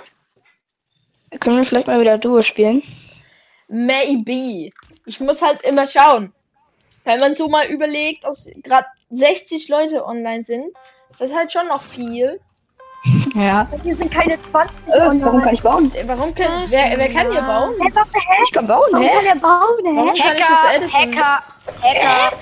[1.41, 2.83] können wir vielleicht mal wieder Duo spielen?
[3.69, 4.71] Maybe.
[5.05, 6.33] Ich muss halt immer schauen.
[7.05, 10.69] Wenn man so mal überlegt, dass gerade 60 Leute online sind,
[11.11, 12.41] ist das halt schon noch viel.
[13.35, 13.69] Ja.
[13.85, 15.93] Hier sind keine 20 Äh, warum kann ich bauen?
[15.95, 17.75] Äh, Warum kann, wer, wer kann hier bauen?
[17.81, 18.43] Hä, hä?
[18.43, 19.91] Ich kann bauen, Warum kann der bauen, hä?
[19.95, 20.93] Warum kann ich das Hacker?
[20.93, 21.43] Hacker,
[21.83, 22.37] Hacker.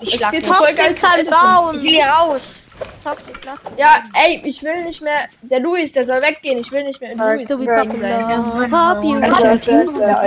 [0.00, 1.22] Ich Es schlag geil Toxic kann Ende.
[1.22, 1.82] Ich bauen.
[1.82, 2.68] will hier raus.
[3.02, 3.58] Toxic, lass.
[3.76, 5.28] Ja, ey, ich will nicht mehr.
[5.42, 6.58] Der Luis, der soll weggehen.
[6.58, 7.58] Ich will nicht mehr in Luis sein.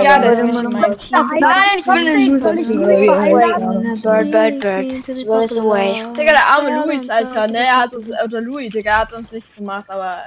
[0.02, 1.30] Ja, das ist nicht in meinem Team.
[1.40, 4.02] Nein, ich will Team.
[4.02, 5.08] Bird, bird, bird.
[5.58, 6.04] Away.
[6.16, 7.58] Digga, der arme Luis, Alter, ne?
[7.58, 10.18] Er hat uns, oder Louis, Digga, hat uns nichts gemacht, aber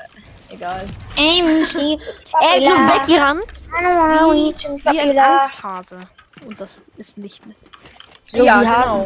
[0.50, 0.86] egal.
[1.18, 2.00] MC.
[2.42, 3.44] Er ist nur weggerannt.
[4.34, 6.00] Wie Wie ein Angsthase.
[6.46, 7.56] Und das ist nicht mehr.
[8.32, 9.06] So ja, wie genau.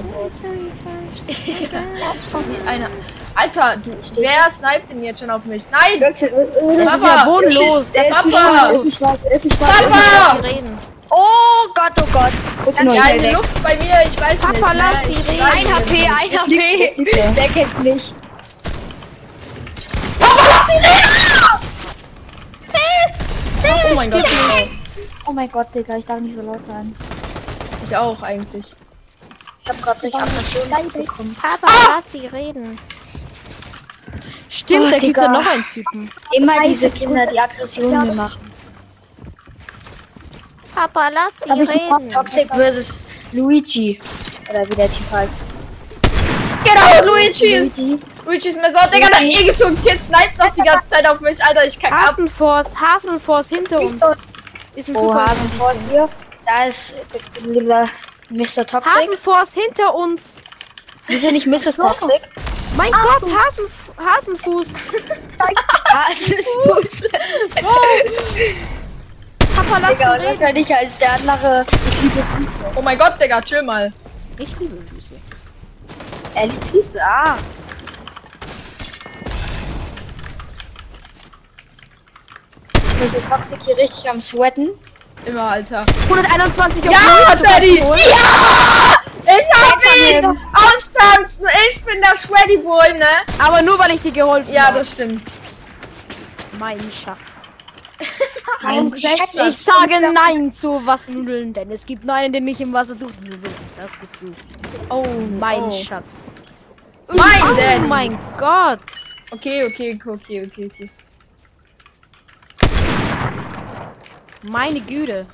[1.28, 2.88] Wie eine.
[3.34, 5.64] Alter, du, wer sniped denn jetzt schon auf mich?
[5.72, 6.00] Nein!
[6.00, 6.32] Das ist
[6.86, 7.08] Papa!
[7.18, 7.92] ja bodenlos.
[7.92, 8.68] Das ist Papa!
[8.68, 9.82] ist ein Schwarz, ist ein Schwarz.
[9.90, 10.38] Papa!
[10.42, 10.78] die reden.
[11.10, 12.76] Oh Gott, oh Gott.
[12.78, 13.34] Ganz Ja, die weg.
[13.34, 14.84] Luft bei mir, ich weiß Papa, nicht.
[14.84, 15.16] lass ne?
[15.16, 15.44] sie reden.
[15.44, 15.74] Ein nicht.
[15.74, 17.34] HP, ein HP.
[17.36, 18.14] Der kennt mich.
[23.92, 24.26] Oh mein Gott,
[25.28, 26.96] Oh mein Gott, Digga, ich darf nicht so laut sein.
[27.84, 28.76] ich auch eigentlich.
[29.65, 31.36] Ich hab grad durch Aggression bekommen.
[31.41, 32.78] Papa, lass sie reden.
[34.47, 36.12] Stimmt, Oh, da gibt's ja noch einen Typen.
[36.34, 38.51] Immer diese Kinder, die Aggressionen machen.
[40.75, 42.10] Papa, lass sie reden.
[42.12, 43.99] Toxic versus Luigi.
[44.49, 45.47] Oder wie der Typ heißt.
[46.63, 47.78] Genau, Luigi ist.
[48.23, 48.78] Luigi ist mir so.
[48.93, 51.43] Digga, da irgend so ein Kind sniped noch die ganze Zeit auf mich.
[51.43, 51.91] Alter, ich ab.
[51.91, 53.99] Hasenforce, Hasenforce hinter uns.
[54.75, 55.25] Ist ein Oh, super.
[55.25, 56.10] Hasenforce hier.
[56.45, 56.95] Da ist
[57.43, 57.89] lieber
[58.30, 58.66] Mr.
[58.66, 58.92] Toxic.
[58.94, 60.38] Hasenforce hinter uns.
[61.08, 61.78] Wieso nicht Mrs.
[61.78, 62.22] Toxic?
[62.76, 63.66] Mein Gott, Hasen,
[63.98, 64.70] Hasenfuß.
[65.88, 67.04] Hasenfuß.
[69.56, 70.26] Papa, lass Digga, reden.
[70.26, 71.66] wahrscheinlich als der andere.
[72.76, 73.94] Oh mein Gott, Digga, chill mal.
[74.38, 75.16] Ich liebe Füße.
[76.34, 77.00] Er liebt Füße.
[77.02, 77.38] Ah.
[83.00, 83.30] Mr.
[83.30, 84.70] Toxic hier richtig am Sweaten.
[85.26, 85.86] Immer, Alter.
[86.04, 87.80] 121 auf Ja, Daddy!
[87.80, 88.96] Ja!
[89.24, 90.26] Ich hab ihn!
[90.54, 91.48] Austanzen!
[91.70, 93.06] Ich bin der Shreddy Boy, ne?
[93.40, 94.80] Aber nur weil ich dir geholfen Ja, habe.
[94.80, 95.24] das stimmt.
[96.60, 97.44] Mein Schatz.
[98.62, 102.98] Mein Ich sage Nein zu Wassernudeln, denn es gibt nur einen, der nicht im Wasser
[102.98, 103.14] tut.
[103.78, 104.32] Das bist du.
[104.90, 105.06] Oh,
[105.40, 105.72] Mein oh.
[105.72, 106.26] Schatz.
[107.08, 108.80] Mein Oh mein Gott.
[109.32, 110.92] Okay, okay, okay, okay, okay.
[114.45, 115.25] Meine Güte.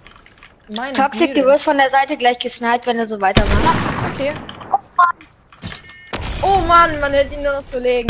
[0.75, 1.41] Meine Toxic, Güte.
[1.41, 3.57] du wirst von der Seite gleich gesniped, wenn du so weitermachst.
[4.13, 4.33] Okay.
[6.41, 8.07] Oh Mann, man hätte ihn nur noch zu legen.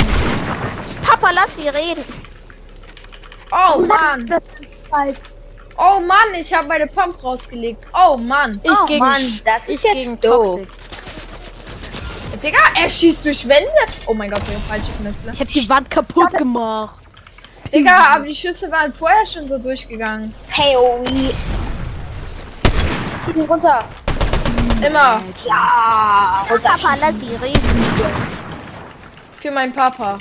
[1.03, 2.03] Papa, lass sie reden.
[3.51, 4.27] Oh Mann.
[4.27, 5.19] Das ist halt.
[5.77, 7.83] Oh Mann, ich habe meine Pump rausgelegt.
[7.93, 8.61] Oh Mann.
[8.63, 10.59] Ich Oh gegen Mann, das ist ich jetzt gegen doof.
[10.59, 10.81] Toxic.
[12.43, 13.69] Digga, er schießt durch Wände.
[14.05, 15.31] Oh mein Gott, der falsche Knöpfe.
[15.33, 17.00] Ich habe die Wand kaputt gemacht.
[17.73, 20.33] Digga, aber die Schüsse waren vorher schon so durchgegangen.
[20.49, 21.33] Hey, oh, wie.
[23.23, 23.85] Schieß ihn runter.
[24.85, 25.23] Immer.
[25.45, 26.69] Ja, runter.
[26.69, 27.61] Papa, lass sie reden.
[29.39, 30.19] Für meinen Papa.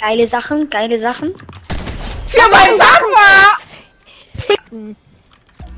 [0.00, 1.34] Geile Sachen, geile Sachen.
[2.26, 3.56] Für meinen Papa!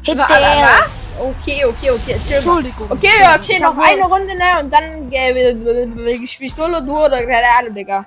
[0.03, 0.69] Hit Wa- der.
[0.85, 1.06] Was?
[1.19, 2.17] Okay, okay, okay.
[2.35, 2.91] Entschuldigung.
[2.91, 4.61] Okay, ja, okay, noch eine Runde, ne?
[4.61, 8.05] Und dann äh, spiel ich Solo, du oder keine Ahnung, Digga.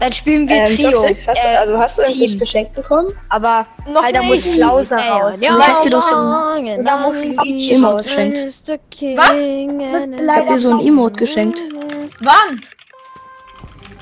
[0.00, 0.90] Dann spielen wir Ähm, Trio.
[0.90, 3.08] Toxic, hast du, Äh, also hast du irgendwas geschenkt bekommen?
[3.28, 4.56] aber Noch halt, da muss nicht.
[4.56, 5.40] Flauser raus.
[5.40, 8.38] Ja, dir doch so und da muss Luigi Emote geschenkt.
[9.16, 9.38] Was?
[9.38, 11.62] Ich hab dir so ein Emote geschenkt.
[12.20, 12.60] Wann?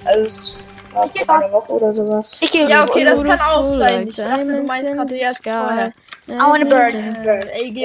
[0.05, 0.59] Also,
[0.93, 2.41] vor einer Woche oder sowas.
[2.43, 4.09] Ich Ja, okay, das kann auch sein.
[4.09, 5.93] Ich dachte, du meinst gerade jetzt vorher.
[6.33, 7.79] I ey, be-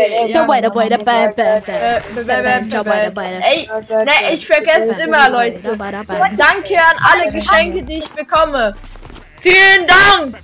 [3.16, 3.46] weiter.
[3.46, 3.70] Ey,
[4.06, 5.78] ne, ich vergesse immer, Leute.
[5.78, 8.76] Danke an alle Geschenke, die ich bekomme.
[9.40, 10.38] Vielen Dank!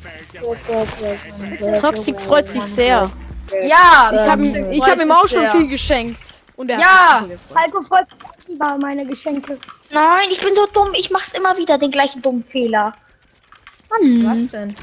[1.82, 3.10] Toxic freut sich sehr.
[3.62, 6.20] Ja, Ich habe Toxic ich hab ihm auch schon viel geschenkt.
[6.56, 7.26] Und er Ja.
[7.52, 8.08] Falco freut
[8.40, 9.58] sich über meine Geschenke.
[9.92, 10.94] Nein, ich bin so dumm.
[10.94, 12.94] Ich mach's immer wieder, den gleichen dummen Fehler.
[14.02, 14.76] Was denn?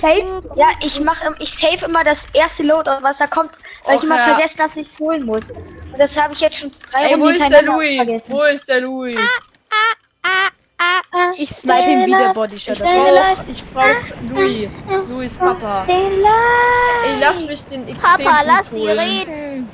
[0.00, 0.40] Saves?
[0.56, 3.50] Ja, ich mach, im- ich save immer das erste Loadout, was da kommt,
[3.84, 4.34] weil ich Och, immer ja.
[4.34, 5.50] vergessen, dass ich's holen muss.
[5.50, 7.96] Und das habe ich jetzt schon drei Ey, wo ist der Louis?
[7.96, 8.32] vergessen.
[8.32, 9.18] Wo ist der Louis?
[11.36, 12.80] Ich snipe ihm wieder Bodyshot.
[12.80, 13.84] Oh, ich brauch
[14.30, 14.68] Louis.
[15.08, 15.84] Louis Papa.
[15.86, 18.98] Ey, lass mich den XP Papa, lass sie holen.
[18.98, 19.68] reden.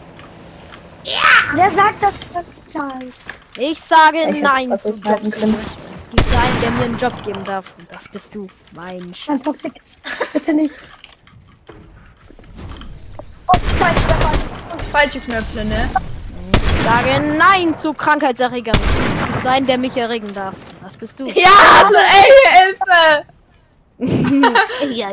[1.55, 2.13] Wer sagt das?
[3.59, 4.93] Ich sage Ich Nein zu
[6.17, 7.75] gibt einen, der mir einen Job geben darf.
[7.79, 8.49] Und das bist du.
[8.75, 9.43] Mein Nein, Schatz.
[9.43, 9.73] Toxic.
[10.33, 10.75] Bitte nicht.
[13.49, 13.53] Oh.
[14.91, 15.91] Falsche Knöpfe, ne?
[16.53, 18.79] Ich sage Nein zu Krankheitserregern.
[19.45, 20.55] Einen, der mich erregen darf.
[20.83, 21.27] Das bist du.
[21.35, 21.49] Ja,
[21.85, 23.25] also, ey, Hilfe!
[24.95, 25.11] ja.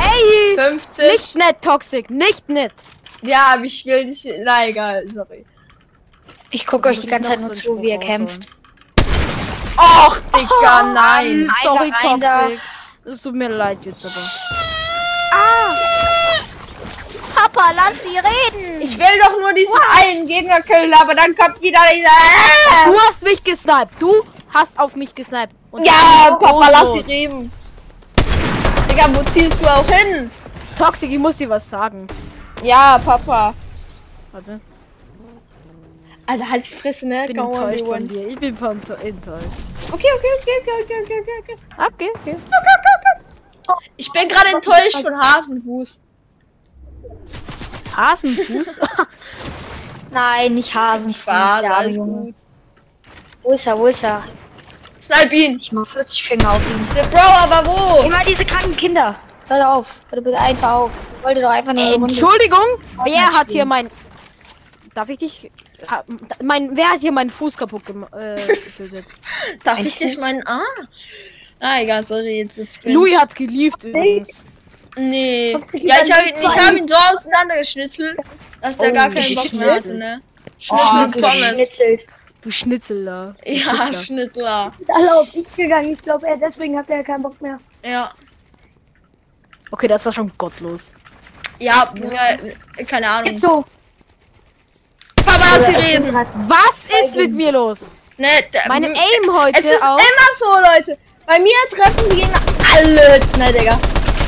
[0.00, 0.56] Ey!
[0.56, 1.06] 50.
[1.06, 2.72] Nicht nett, Toxic, nicht nett.
[3.22, 4.26] Ja, aber ich will dich.
[4.44, 5.44] Na egal, sorry.
[6.50, 8.48] Ich gucke euch die ganze Zeit so nur einen zu, wie er kämpft.
[9.76, 11.50] Och, Digga, nein.
[11.62, 12.40] Sorry, Einfach rein da.
[12.40, 12.60] Toxic.
[13.04, 14.24] Es tut mir leid jetzt aber.
[15.32, 15.74] Ah!
[17.34, 18.82] Papa, lass sie reden!
[18.82, 22.90] Ich will doch nur diesen einen Gegner killen, aber dann kommt wieder dieser.
[22.92, 23.92] Du hast mich gesniped.
[24.00, 24.12] Du
[24.52, 25.54] hast auf mich gesniped.
[25.70, 27.52] Und Ja, Papa, lass sie reden.
[28.90, 30.30] Digga, wo ziehst du auch hin?
[30.76, 32.06] Toxic, ich muss dir was sagen.
[32.62, 33.54] Ja, Papa.
[34.32, 34.60] Warte,
[36.28, 37.22] Alter, halt die Fresse, ne?
[37.22, 38.28] ich bin Go enttäuscht von dir.
[38.28, 39.46] Ich bin von enttäuscht.
[39.90, 41.56] Okay, okay, okay, okay, okay, okay, okay, okay.
[41.86, 42.36] Okay, okay.
[43.96, 46.02] Ich bin gerade enttäuscht von Hasenfuß.
[47.96, 48.80] Hasenfuß?
[50.10, 51.22] Nein, nicht Hasenfuß.
[51.22, 52.20] Spaß, arme alles Junge.
[52.20, 52.34] gut.
[53.42, 54.22] Wo ist er, wo ist er?
[55.00, 55.58] Snipe ihn.
[55.58, 56.86] Ich mach 40 Finger auf ihn.
[56.94, 58.02] Der Bro, aber wo?
[58.06, 59.18] Immer diese kranken Kinder.
[59.48, 59.98] Hör auf.
[60.10, 60.90] Hör bitte einfach auf.
[61.16, 61.94] Ich wollte doch einfach nur.
[61.94, 62.66] Entschuldigung,
[63.02, 63.88] wer hat hier mein...
[64.92, 65.50] Darf ich dich...
[65.90, 66.04] Ha-
[66.42, 68.12] Mein, wer hat hier meinen Fuß kaputt gemacht?
[68.14, 68.34] Äh?
[69.64, 70.20] Darf Ein ich dich Fuß.
[70.20, 70.60] meinen Ah.
[71.60, 72.94] Ah, egal, sorry, jetzt cringe.
[72.94, 74.44] Louis hat geliebt übrigens.
[74.96, 75.52] Nee.
[75.72, 78.18] Ja, ich habe ihn, ich hab ihn so auseinandergeschnitzelt,
[78.60, 80.22] dass der Oh, gar keinen Bock mehr hatte, ne?
[80.70, 81.50] Oh, Schnitzel Pommes.
[81.50, 82.06] geschnitzelt.
[82.42, 83.34] Du Schnitzel da.
[83.44, 83.94] Du Ja, Schnitzler.
[83.94, 84.72] Schnitzler.
[84.80, 85.92] Ist alle auf dich gegangen.
[85.92, 87.58] Ich glaube, er deswegen hat er keinen Bock mehr.
[87.84, 88.12] Ja.
[89.70, 90.90] Okay, das war schon gottlos.
[91.58, 93.32] Ja, ja, keine Ahnung.
[93.32, 93.64] Geht so.
[95.56, 96.14] Lass sie reden.
[96.48, 97.78] Was ist mit mir los?
[98.16, 98.28] Ne,
[98.66, 99.96] Meine Aim heute Es ist auch.
[99.96, 100.98] immer so, Leute.
[101.26, 102.38] Bei mir treffen die Gegner
[102.76, 103.78] alle ne, Digga.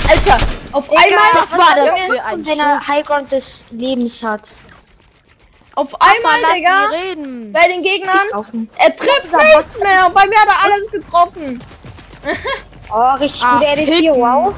[0.09, 0.39] Alter,
[0.73, 4.57] auf einmal, was war das für ein wenn er Highground des Lebens hat.
[5.75, 7.53] auf Papa, einmal, lass Digga, sie reden.
[7.53, 8.19] bei den Gegnern,
[8.77, 10.07] er trifft nichts mehr.
[10.07, 11.63] Und bei mir hat er alles getroffen.
[12.93, 14.15] Oh, richtig Ah, gute ficken.
[14.17, 14.53] Wow.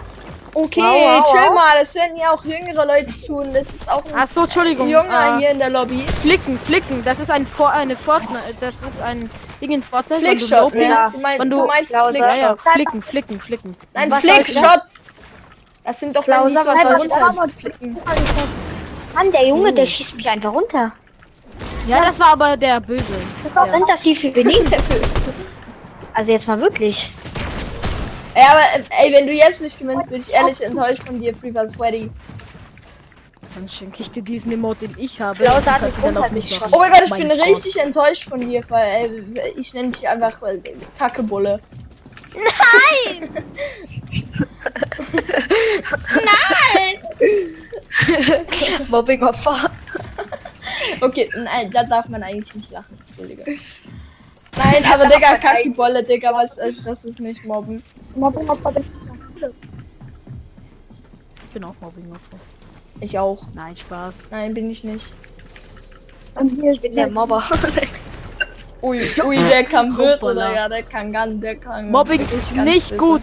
[0.55, 1.55] Okay, Wow, wow, chill wow.
[1.55, 1.81] mal.
[1.81, 3.53] Das werden ja auch jüngere Leute tun.
[3.55, 4.87] Das ist auch ein Ach so, Entschuldigung.
[4.89, 6.05] Junger äh, hier in der Lobby.
[6.21, 7.03] Flicken, flicken.
[7.05, 8.55] Das ist ein For eine Fortnite.
[8.61, 9.31] Das ist ein
[9.63, 10.21] Ding in Fortnite.
[10.23, 10.75] wenn du Flickshot?
[10.75, 11.09] Ja.
[11.11, 12.19] Du, mein, du, du- meinst Klauser.
[12.19, 12.73] Ja, ja, Flickshot.
[12.75, 13.77] flicken, flicken, flicken.
[13.95, 14.83] Nein, Was Flickshot.
[15.85, 17.97] Das sind doch Klauser, so was runter flicken.
[19.15, 20.93] Mann, der Junge, der schießt mich einfach runter.
[21.89, 23.15] Ja, das war aber der Böse.
[23.55, 24.71] Was sind das hier für Benehmen?
[26.15, 27.11] Also jetzt mal wirklich.
[28.35, 28.63] Ey, aber
[29.03, 32.11] ey, wenn du jetzt nicht gewinnst, bin ich ehrlich enttäuscht von dir, Free Sweaty.
[33.55, 35.45] Dann schenke ich dir diesen Emote, den ich habe.
[35.45, 36.59] Du hat mich dann auf mich.
[36.73, 37.39] Oh mein Gott, ich bin Gott.
[37.41, 40.59] richtig enttäuscht von dir, weil ey, ich nenne dich einfach äh,
[40.99, 41.61] Kackebulle.
[48.89, 49.71] Mobbing-Opfer.
[51.01, 52.97] Okay, nein, da darf man eigentlich nicht lachen.
[53.09, 53.59] Entschuldige.
[54.57, 57.83] Nein, aber Digga, Kackebulle, Digga, was ist, das ist nicht Mobben.
[58.15, 58.73] Mobbing Opfer.
[61.45, 62.39] Ich bin auch Mobbing-Opfer.
[63.01, 63.43] Ich auch.
[63.55, 64.29] Nein, Spaß.
[64.31, 65.13] Nein, bin ich nicht.
[66.35, 67.43] Und hier Ich bin der Mobber.
[68.83, 70.35] Ui, ui, der kann böse.
[70.35, 71.91] Digga, der kann ganz, der kann.
[71.91, 72.97] Mobbing ist nicht böse.
[72.97, 73.23] gut.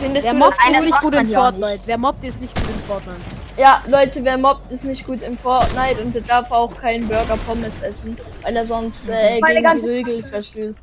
[0.00, 1.80] Findest Wer du mobbt ist nicht gut in ja Fortnite.
[1.86, 3.20] Wer mobbt ist nicht gut in Fortnite.
[3.56, 7.36] Ja, Leute, wer mobbt, ist nicht gut in Fortnite und der darf auch keinen Burger
[7.46, 10.82] Pommes essen, weil er sonst äh, gegen die Regel verstößt.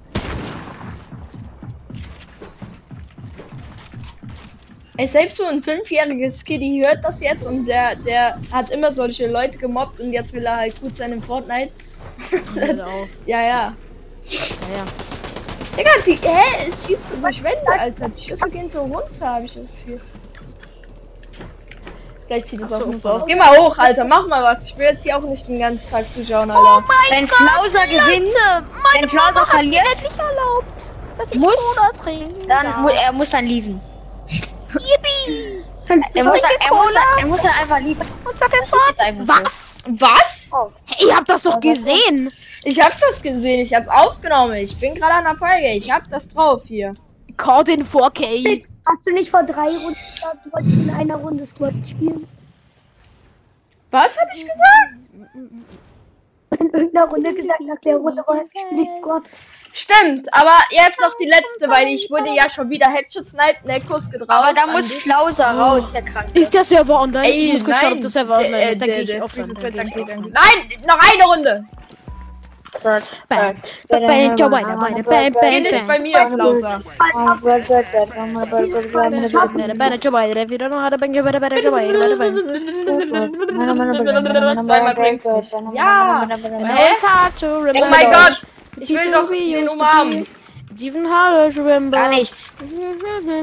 [4.97, 9.27] Ey, selbst so ein fünfjähriges Kitty hört das jetzt und der, der hat immer solche
[9.27, 11.71] Leute gemobbt und jetzt will er halt gut sein in Fortnite.
[12.55, 12.61] Ja,
[13.41, 13.41] ja.
[13.41, 13.73] Ja, ja.
[15.77, 18.09] Digga, die, hä, es schießt so durch Wände, Alter.
[18.09, 19.03] Die Schüsse gehen so runter,
[19.35, 20.01] habe ich das Gefühl.
[22.25, 23.25] Vielleicht sieht es auch nicht so aus.
[23.27, 24.65] Geh mal hoch, Alter, mach mal was.
[24.67, 26.83] Ich will jetzt hier auch nicht den ganzen Tag zuschauen, Alter.
[27.09, 28.29] Wenn Flauser gewinnt,
[28.99, 30.87] wenn Flauser verliert, nicht erlaubt,
[31.19, 31.79] dass ich Muss-
[32.47, 33.79] dann mu er muss dann lieben.
[34.73, 35.63] Yippie!
[35.87, 38.01] Er muss, dann, er, muss er muss dann einfach lieben.
[38.25, 39.43] Und sag Das ist jetzt einfach so.
[39.43, 39.77] Was?
[39.87, 40.51] Was?
[40.85, 42.29] Hey, ihr habt das doch gesehen!
[42.63, 44.55] Ich hab das gesehen, ich hab aufgenommen.
[44.55, 45.73] Ich bin gerade an der Folge.
[45.75, 46.93] Ich hab das drauf hier.
[47.37, 48.65] Caught in 4K.
[48.85, 52.27] Hast du nicht vor drei Runden gesagt, du wolltest in einer Runde Squad spielen?
[53.91, 54.93] Was hab ich gesagt?
[55.13, 59.23] Du hast in irgendeiner Runde gesagt, nach der Runde spiele ich Squad.
[59.77, 63.79] Stimmt, aber jetzt noch die letzte, weil ich wurde ja schon wieder Headshot sniped, ne,
[63.81, 64.27] Kuss getraut.
[64.27, 66.39] Aber da muss Flauser raus, der Kranke.
[66.39, 67.29] Ist der Server online?
[67.29, 68.01] ich Ey, muss kurz schauen, ob nein.
[68.01, 68.81] der Server online ist.
[68.81, 69.51] Dann gehe ich ich offline.
[69.51, 71.65] Nein, noch eine Runde.
[72.81, 73.01] Bam.
[73.87, 75.87] Bam, Joe Biden, Biden, bam, Geh bam, nicht bam.
[75.87, 76.81] bei mir, Flauser.
[76.97, 77.61] Bam, bam.
[85.73, 86.27] Ja.
[87.75, 88.47] Oh mein Gott.
[88.79, 90.27] Ich will doch den umarmen.
[91.09, 91.97] harder to remember.
[91.97, 92.53] Gar nichts.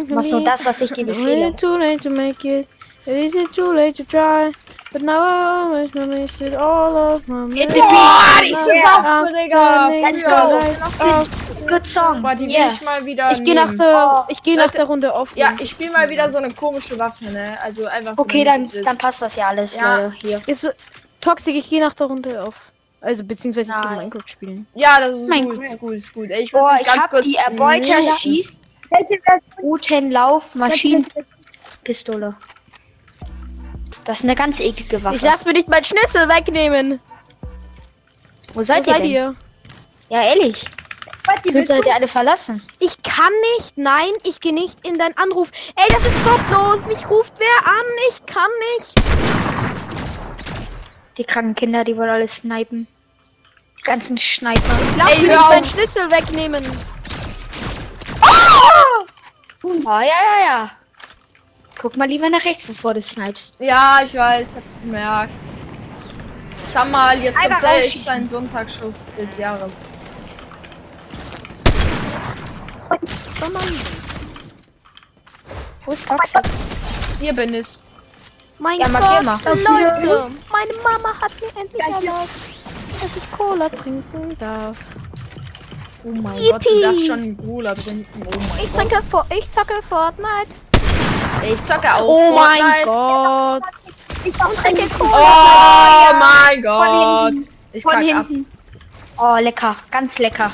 [0.08, 1.54] Machst nur das, was ich dir befehle.
[1.56, 2.68] Too late to make it.
[3.06, 4.50] Is it too late to try?
[4.92, 8.50] But now I always know this is all of my Hit the Boah, beat!
[8.50, 8.84] diese Yeah.
[8.84, 9.88] Waffe, Digga.
[10.00, 11.66] Let's go.
[11.66, 12.22] Good song.
[12.22, 12.68] Boah, die will Yeah.
[12.68, 15.36] ich mal wieder Ich gehe nach ich gehe nach der Runde auf.
[15.36, 17.58] Ja, ich spiele mal wieder so eine komische Waffe, ne?
[17.62, 20.04] Also einfach so, Okay, dann, dann passt das ja alles, Ja.
[20.04, 20.14] Leute.
[20.22, 20.40] Hier.
[20.46, 20.72] Ist
[21.20, 22.72] Toxic, ich gehe nach der Runde auf.
[23.04, 23.98] Also beziehungsweise ich gehe Nein.
[23.98, 24.66] Minecraft spielen.
[24.74, 26.30] Ja, das ist Mein gut, ist gut, ist gut.
[26.30, 29.42] Ey, ich Boah, ich ganz hab kurz die Erbeuter schießt Welche Version?
[29.62, 32.34] Routenlauf Maschinenpistole.
[34.04, 35.18] Das ist eine ganz eklige Ich Waffe.
[35.26, 36.98] lass mir nicht mein Schnitzel wegnehmen.
[38.54, 39.24] Wo seid, Wo seid ihr, ihr?
[39.26, 39.36] denn?
[40.08, 40.64] Ja, ehrlich.
[41.26, 42.62] Was, die Ich würde willst seid ihr alle verlassen.
[42.80, 43.76] Ich kann nicht.
[43.76, 45.50] Nein, ich gehe nicht in deinen Anruf.
[45.76, 46.86] Ey, das ist gottlos.
[46.86, 47.86] Mich ruft wer an.
[48.10, 49.53] Ich kann nicht.
[51.16, 52.86] Die kranken Kinder, die wollen alles snipen.
[53.78, 54.62] Die ganzen Sniper.
[54.96, 55.64] Lass Ey, nicht meinen.
[55.64, 56.64] Schnitzel wegnehmen.
[59.62, 60.70] Oh, ja, ja, ja.
[61.78, 63.56] Guck mal lieber nach rechts, bevor du snipest.
[63.58, 65.32] Ja, ich weiß, hab's gemerkt.
[66.72, 69.72] Sag mal, jetzt kommt selbst sein Sonntagsschuss des Jahres.
[72.90, 73.48] Oh.
[75.84, 76.40] Wo ist Toxic?
[77.20, 77.68] Hier bin ich.
[78.64, 79.38] Mein Ja, markier mal.
[79.44, 80.30] Gott, Leute.
[80.50, 82.30] Meine Mama hat mir endlich erlaubt,
[82.98, 84.76] dass ich Cola trinken darf.
[86.02, 86.50] Oh mein Yippie.
[86.50, 88.22] Gott, du darfst schon Cola trinken.
[88.26, 88.88] Oh mein Ich Gott.
[88.88, 90.48] trinke, ich zocke Fortnite.
[91.46, 92.84] Ich zocke auch Oh mein Fortnite.
[92.86, 93.62] Gott.
[94.24, 97.34] Ich trinke Oh mein Gott.
[97.74, 98.26] Ich Von kack ab.
[98.28, 98.46] hinten.
[99.18, 99.76] Oh, lecker.
[99.90, 100.50] Ganz lecker.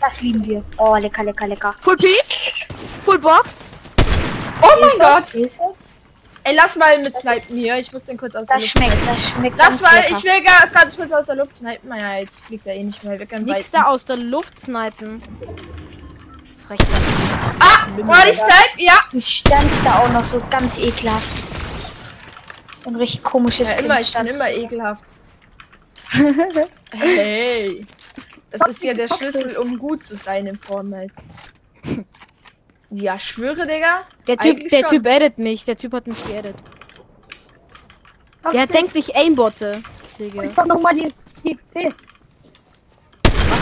[0.00, 0.64] Das lieben wir.
[0.78, 1.74] Oh, lecker, lecker, lecker.
[1.82, 2.64] Full Piece?
[3.04, 3.68] Full Box?
[4.62, 5.26] Oh mein Gott.
[5.26, 5.74] Hilfe.
[6.44, 7.76] Ey, lass mal mit Das Snipen hier.
[7.76, 9.06] Ich muss den kurz aus der Das Luft schmeckt, snipen.
[9.14, 10.16] das schmeckt Lass ganz mal, lecker.
[10.18, 11.88] ich will gar, ganz kurz aus der Luft snipen.
[11.88, 13.18] Naja, jetzt fliegt er eh nicht mehr.
[13.18, 13.84] Wir können Nix weiter.
[13.84, 15.22] da aus der Luft snipen.
[16.66, 16.88] Frechheit.
[17.60, 18.94] Ah, oh, die Snipe, ja.
[19.12, 21.28] Du standst da auch noch so ganz ekelhaft.
[22.86, 25.04] Ein richtig komisches Ja, immer, ich bin immer ekelhaft.
[26.92, 27.86] hey.
[28.50, 31.14] Das ist ja der Schlüssel, um gut zu sein im Fortnite.
[32.94, 34.00] Ja, schwöre, Digga.
[34.26, 34.88] Der Typ, Eigentlich der schon.
[34.90, 35.64] Typ edit mich.
[35.64, 36.54] Der Typ hat mich geedit.
[38.52, 39.82] Der denkt sich Aimbotte.
[40.18, 40.42] Digga.
[40.42, 41.10] Ich hab nochmal die,
[41.42, 41.94] die XP.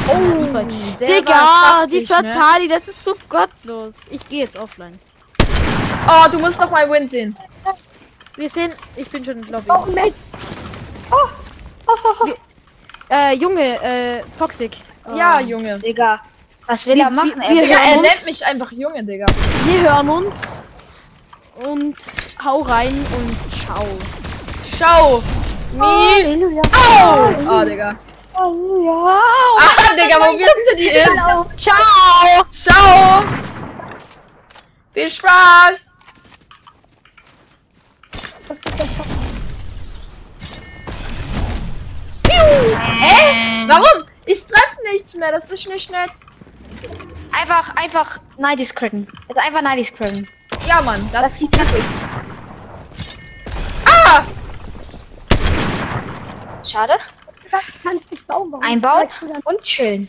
[0.09, 0.47] Oh,
[0.99, 2.35] der Digga, die Third ne?
[2.35, 3.95] Party, das ist so gottlos.
[4.11, 4.99] Ich gehe jetzt offline.
[6.09, 7.37] Oh, du musst doch mal Win sehen.
[8.35, 9.71] Wir sehen, ich bin schon in Lobby.
[9.71, 10.15] Auch mit.
[13.11, 14.77] Äh, Junge, äh, Toxic.
[15.17, 15.41] Ja, Oh.
[15.41, 15.79] Junge.
[15.79, 16.21] Digga,
[16.71, 17.33] was will Wir- er machen?
[17.37, 19.27] wir- Er wir Digga, er nennt mich einfach Junge, Digga.
[19.65, 20.37] Wir hören uns.
[21.65, 21.97] Und
[22.45, 23.87] hau rein und ciao.
[24.79, 25.23] Schau.
[25.73, 25.83] Mi.
[27.03, 27.61] Au.
[27.61, 27.97] Oh, Digga.
[28.35, 29.19] Halleluja.
[29.59, 31.09] Ah, Digga, wo wirst du die hin?
[31.59, 32.45] Ciao!
[32.51, 33.23] Ciao.
[34.95, 35.97] Viel Spaß.
[42.29, 43.67] Hä?
[43.69, 44.05] Warum?
[44.27, 46.11] Ich treffe nichts mehr, das ist nicht nett.
[47.33, 49.07] Einfach, einfach Nidis critten.
[49.29, 50.29] Also einfach Nidis critten.
[50.67, 51.85] Ja, Mann, das, Das sieht taktisch.
[53.87, 54.23] Ah!
[56.65, 56.95] Schade.
[57.83, 58.55] Kannst bauen.
[58.63, 59.09] Einbauen
[59.45, 60.09] und chillen.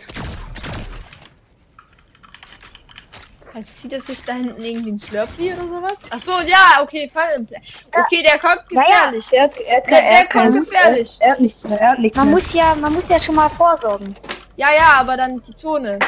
[3.54, 6.00] Jetzt zieht er sich da hinten irgendwie ein Slurpee oder sowas?
[6.10, 7.46] Ach so, ja, okay, Fall
[7.94, 8.88] Okay, der kommt Ja, ja.
[9.12, 9.26] gefährlich.
[9.32, 11.18] Er hat, er hat, Der, er der hat, keinen kommt er, gefährlich.
[11.20, 12.36] er hat nichts mehr, er hat nichts Man mehr.
[12.36, 14.16] muss ja, man muss ja schon mal vorsorgen.
[14.56, 16.00] Ja, ja, aber dann die Zone.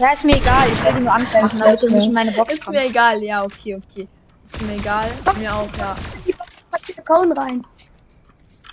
[0.00, 0.66] Ja, ist mir egal.
[0.72, 2.90] Ich will dir nur Angst machen, damit du nicht in meine Box Ist mir kommst.
[2.90, 4.08] egal, ja, okay, okay.
[4.50, 5.06] Ist mir egal,
[5.38, 5.94] mir auch, ja.
[7.04, 7.66] Kauen rein.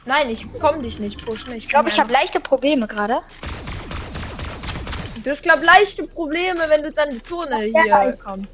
[0.05, 1.51] Nein, ich komm dich nicht pushen.
[1.51, 3.19] Ich, Ich glaube, ich habe leichte Probleme gerade.
[5.21, 8.49] Du hast, glaub leichte Probleme, wenn du dann die Zone hier Ja, kommst.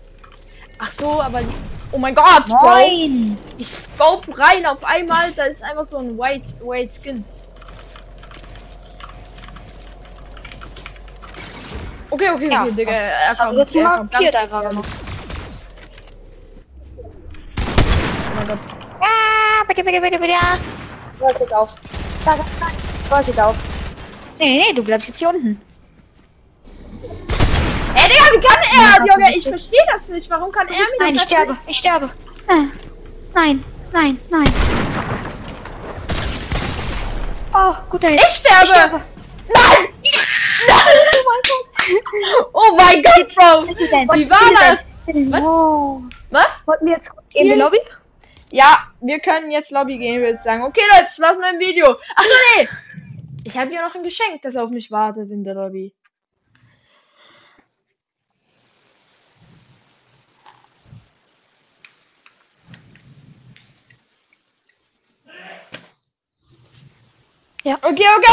[0.80, 1.53] Ach so, aber die.
[1.91, 2.59] Oh mein Gott, Bro.
[2.59, 3.38] Moin!
[3.59, 7.24] Ich scope rein auf einmal, da ist einfach so ein White, White Skin.
[12.14, 12.91] Okay, okay, Ja, okay, Digga.
[12.91, 14.78] das- Er kommt, ich jetzt er kommt ganz gerade gefährlich.
[16.97, 18.59] Oh mein Gott.
[19.01, 20.34] Ah, bitte, bitte, bitte, bitte.
[21.20, 21.76] Du hörst jetzt auf.
[22.26, 22.68] Da, da, da.
[23.09, 23.55] Du hörst jetzt auf.
[24.39, 25.59] Nee, nee, du bleibst jetzt hier unten.
[27.95, 29.05] Ey, Digga, wie kann er?
[29.05, 30.30] Junge, ich verstehe das nicht.
[30.30, 32.09] Warum kann er mich Nein, ich nicht sterbe, ich sterbe.
[32.47, 32.68] Äh,
[33.34, 34.53] Nein, nein, nein.
[37.55, 38.20] Oh, guter Hit.
[38.28, 38.64] Ich sterbe!
[38.64, 39.01] Ich sterbe.
[39.55, 39.92] Nein!
[42.53, 43.67] oh mein Gott, Bro!
[44.15, 44.89] Wie war das?
[46.29, 46.67] Was?
[46.67, 47.79] Wollten wir jetzt in die Lobby?
[48.51, 50.63] Ja, wir können jetzt Lobby gehen, würde ich sagen.
[50.63, 51.88] Okay, Leute, das war's mit Video.
[52.15, 52.67] Achso, nee!
[53.43, 55.93] Ich habe ja noch ein Geschenk, das auf mich wartet in der Lobby.
[67.63, 67.75] Ja.
[67.75, 68.27] Okay, okay, okay,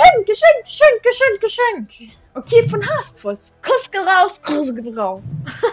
[0.00, 0.24] okay.
[0.24, 2.23] Geschenk, Geschenk, Geschenk, Geschenk.
[2.36, 3.54] Okay, von Haskfuss.
[3.62, 5.22] Kuss geht raus, Kuss geht raus.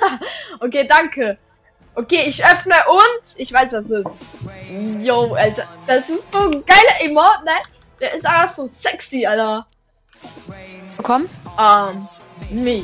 [0.60, 1.38] okay, danke.
[1.96, 5.04] Okay, ich öffne und ich weiß, was es ist.
[5.04, 5.68] Yo, Alter.
[5.88, 7.52] Das ist so ein geiler Emote, ne?
[8.00, 9.66] Der ist einfach so sexy, Alter.
[11.02, 11.28] Komm.
[11.60, 12.08] Ähm,
[12.52, 12.84] me.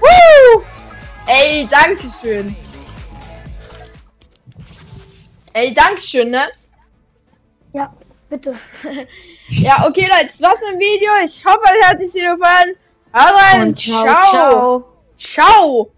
[0.00, 0.62] Woo!
[1.26, 2.56] Ey, danke schön.
[5.52, 6.48] Ey, danke schön, ne?
[7.74, 7.92] Ja,
[8.28, 8.54] bitte.
[9.50, 11.10] Ja, okay, Leute, das war's mit dem Video.
[11.24, 12.76] Ich hoffe, euch hat es Video gefallen.
[13.74, 14.30] Ciao, ciao.
[14.30, 14.84] ciao.
[15.16, 15.97] ciao.